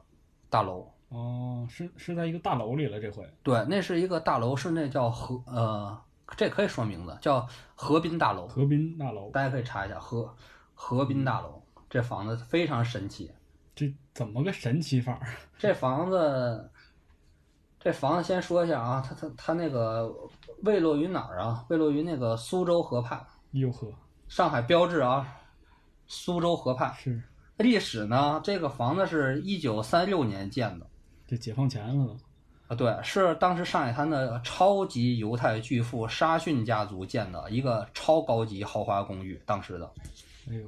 [0.49, 0.87] 大楼。
[1.07, 3.27] 哦，是是在一个大楼里了，这回。
[3.41, 5.99] 对，那是一个大楼，是那叫河呃，
[6.37, 9.31] 这可以说名字，叫河滨大楼，河滨大楼。
[9.31, 10.31] 大家可以查一下河
[10.75, 11.59] 河滨大楼，
[11.89, 13.31] 这房子非常神奇。
[13.73, 15.21] 这怎么个神奇法儿？
[15.57, 16.69] 这房子，
[17.79, 20.13] 这房子先说一下啊，它它它那个
[20.63, 21.65] 位落于哪儿啊？
[21.69, 23.87] 位落于那个苏州河畔，哟呵，
[24.27, 25.25] 上海标志啊，
[26.09, 26.93] 苏州河畔。
[26.95, 27.23] 是
[27.55, 30.85] 历史呢，这个房子是一九三六年建的
[31.25, 32.17] 这解放前了都。
[32.67, 39.91] 啊，对，是当时上海滩的超级犹太巨富沙逊家族建的一个超高级豪华公寓，当时的。
[40.47, 40.61] 哎呦，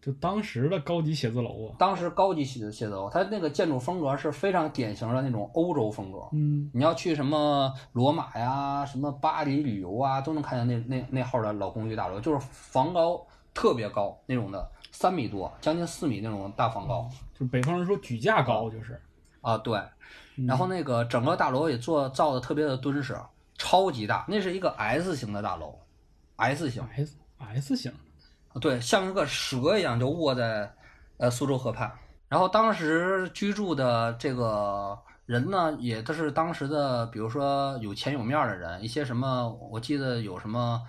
[0.00, 1.76] 就当时的高级写字楼啊。
[1.78, 6.18] 当时高级写写字楼，它那个建筑风格是非常典型的那种欧洲风格。
[6.32, 19.00] 嗯，你要去什么罗马呀、什么巴黎旅游啊，都能看见那那那号的老公寓大楼，就是房高特别高那种的，三米多，将近四米那种大房高就北方人说举架高，就是。
[19.40, 19.58] 啊。
[19.58, 19.80] 对，
[20.46, 23.16] 然后那个整个大楼也做造的特别的敦实，
[23.56, 25.78] 超级大，那是一个 S 型的大楼
[26.36, 27.92] ，S 型，S S 型，
[28.60, 30.72] 对，像一个蛇一样就卧在
[31.18, 31.92] 呃苏州河畔。
[32.28, 40.80] 然后当时居住的这个人呢，也都是当时的，比如说有钱有面儿的人，一些什么，我记得有什么，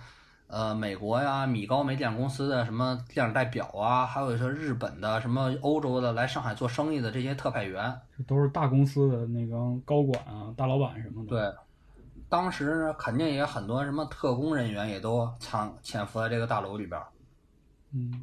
[0.54, 7.92] 呃，美国呀、米高梅电影公司的什么电影代表啊，还有一些日本的、什么欧洲的来上海做生意的这些特派员，
[8.24, 11.28] 都是大公司的那个高管啊、大老板什么的。
[11.28, 11.58] 对，
[12.28, 17.08] 当时肯定也很多什么特工人员也都藏潜伏在这个大楼里边儿。
[17.92, 18.22] 嗯，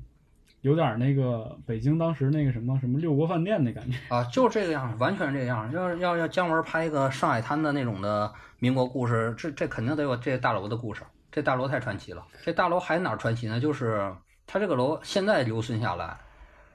[0.62, 3.98] 有点那个北京当时那个什么什么六国饭店的感觉。
[4.08, 5.70] 啊，就这个样，完全是这个样。
[5.74, 11.04] 要要要姜文拍一个上海滩的那种的民国故事，这这肯定得有这大楼的故事。
[11.32, 12.26] 这大楼太传奇了。
[12.44, 13.60] 这大楼还哪儿传奇呢？
[13.60, 14.14] 就是
[14.46, 16.18] 它这个楼现在留存下来，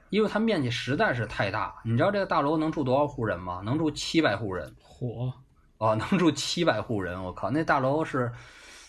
[0.09, 1.75] 因为它面积实在是太大。
[1.83, 3.61] 你知道这个大楼能住多少户人吗？
[3.63, 5.31] 能住七百户人火，
[5.77, 7.23] 哦，能住七百户人。
[7.23, 8.31] 我靠，那大楼是，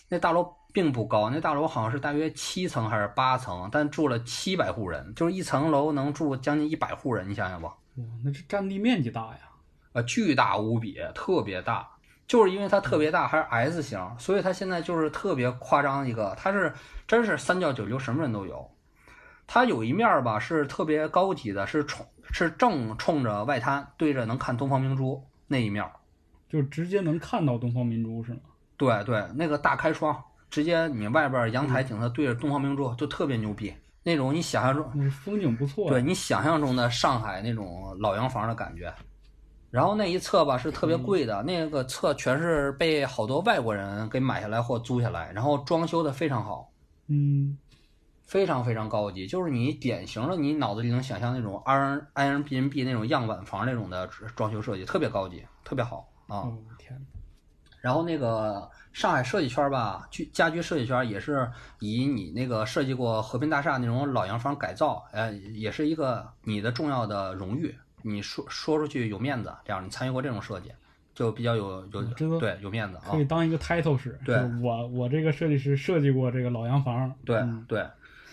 [0.07, 7.69] 那大楼并不高，那大楼好像是大约七层还是八层，但住了七百户人，就是一层楼能住将近一百户人，你想想吧。
[7.97, 9.39] 哇，那这占地面积大呀。
[9.91, 11.87] 啊，巨大无比，特别大，
[12.29, 16.71] 就是因为它特别大，还是 S 型，所以它现在就是特别夸张一个，它是
[17.07, 18.69] 真是三教九流什么人都有。
[19.47, 25.91] 它有一面儿吧是特别高级的，是冲是正冲着外滩，对着能看东方明珠那一面儿。
[26.47, 28.41] 就直接能看到东方明珠是吗？
[28.77, 30.15] 对对，那个大开窗，
[30.51, 33.73] 直接你外边儿阳台景色对着东方明珠，就特别牛逼。
[34.03, 35.89] 那种你想象中，那风景不错呀。
[35.89, 38.93] 对你想象中的上海那种老洋房的感觉。
[39.71, 46.71] 然后那一侧吧是特别贵的，那个侧全是被好多外国人给买下来或租下来，然后装修的非常好，
[47.07, 47.57] 嗯，
[48.25, 56.37] 非常非常高级，就是你典型的你脑子里能想象那种 R Airbnb 那种样板房那种的装修设计，特别高级，特别好啊。
[56.37, 57.19] 哦天哪，
[57.79, 61.47] 然后那个上海设计圈吧，居家居设计圈也是
[61.79, 67.77] 以你那个设计过和平大厦那种老洋房改造，呃，也是一个你的重要的荣誉。
[68.01, 70.71] 你说说出去有面子，这样你参与过这种设计，
[71.13, 72.03] 就比较有有
[72.39, 73.19] 对有面子啊可。
[73.19, 74.17] 以当一个 title 使。
[74.25, 77.13] 对我我这个设计师设计过这个老洋房。
[77.25, 77.85] 对嗯对，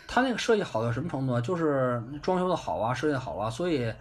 [0.07, 1.43] 他那个设计好到什么程度呢？
[1.43, 3.93] 就是装修的好啊，设计得好啊，所以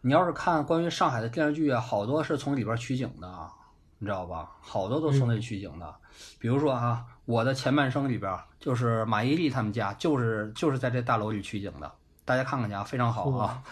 [0.00, 3.50] 你要是看关于上海的电视剧啊，好多是从里边取景的啊，
[3.98, 4.50] 你知道吧？
[4.60, 5.94] 好多都从那里取景的。
[6.38, 11.90] 比如说啊，我的前半生里边就是马伊琍他们家，就是就是在这大楼里取景的，
[12.24, 13.62] 大家看看去啊，非常好啊，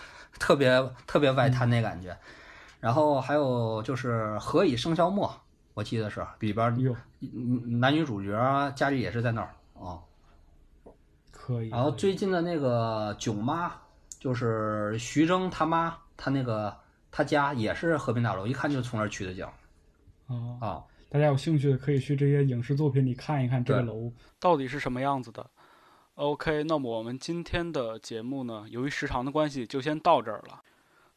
[0.40, 2.16] 特别特别外滩那感觉。
[2.80, 5.28] 然后还有就是《何以笙箫默》，
[5.74, 6.76] 我记得是里边
[7.78, 8.32] 男女主角
[8.74, 10.00] 家里也是在那儿啊。
[11.30, 11.68] 可以。
[11.68, 13.70] 然后最近的那个囧妈，
[14.18, 16.74] 就是徐峥他妈，他那个
[17.10, 19.46] 他家也是和平大楼，一看就从那儿取的景
[20.26, 20.84] 啊，啊。
[21.10, 24.12] 大家有兴趣的可以去这些影视作品里看一看这个楼。
[24.38, 25.44] 到底是什么样子的
[26.20, 30.62] ？OK，那么我们今天的节目呢，由于时长的关系，就先到这儿了。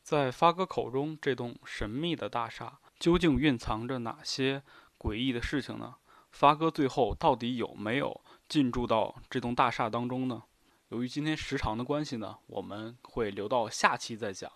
[0.02, 4.64] 在发哥口中，这栋神秘的大厦究竟蕴藏着哪些
[4.98, 5.96] 诡异的事情呢？
[6.32, 10.44] 发哥最后到底有没有进驻到这栋大厦当中呢？
[10.88, 14.50] 由于今天时长的关系呢，我们会留到下期再讲。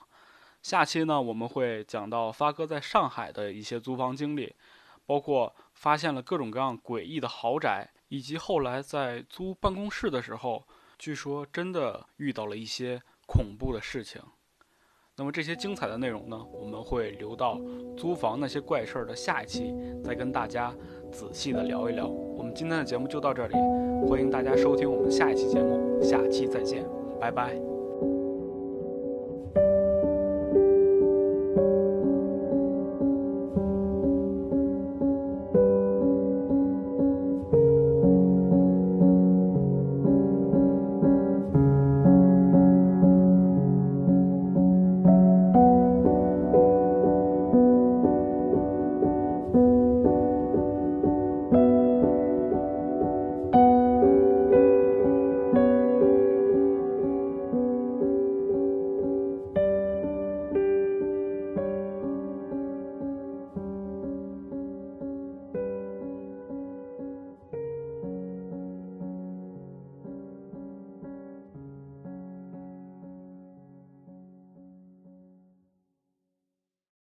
[0.62, 4.56] 下期呢，我们会讲到发哥在上海的一些租房经历，
[5.06, 10.64] 包括发现了各种各样诡异的豪宅，以及后来在租办公室的时候，
[10.98, 14.22] 据说真的遇到了一些恐怖的事情。
[15.20, 17.60] 那么这些精彩的内容呢，我们会留到
[17.98, 20.72] 租房那些怪事儿的下一期，再跟大家
[21.12, 22.08] 仔细的聊一聊。
[22.08, 23.56] 我们今天的节目就到这里，
[24.08, 26.86] 欢迎大家收听我们下一期节目，下期再见，
[27.20, 27.77] 拜拜。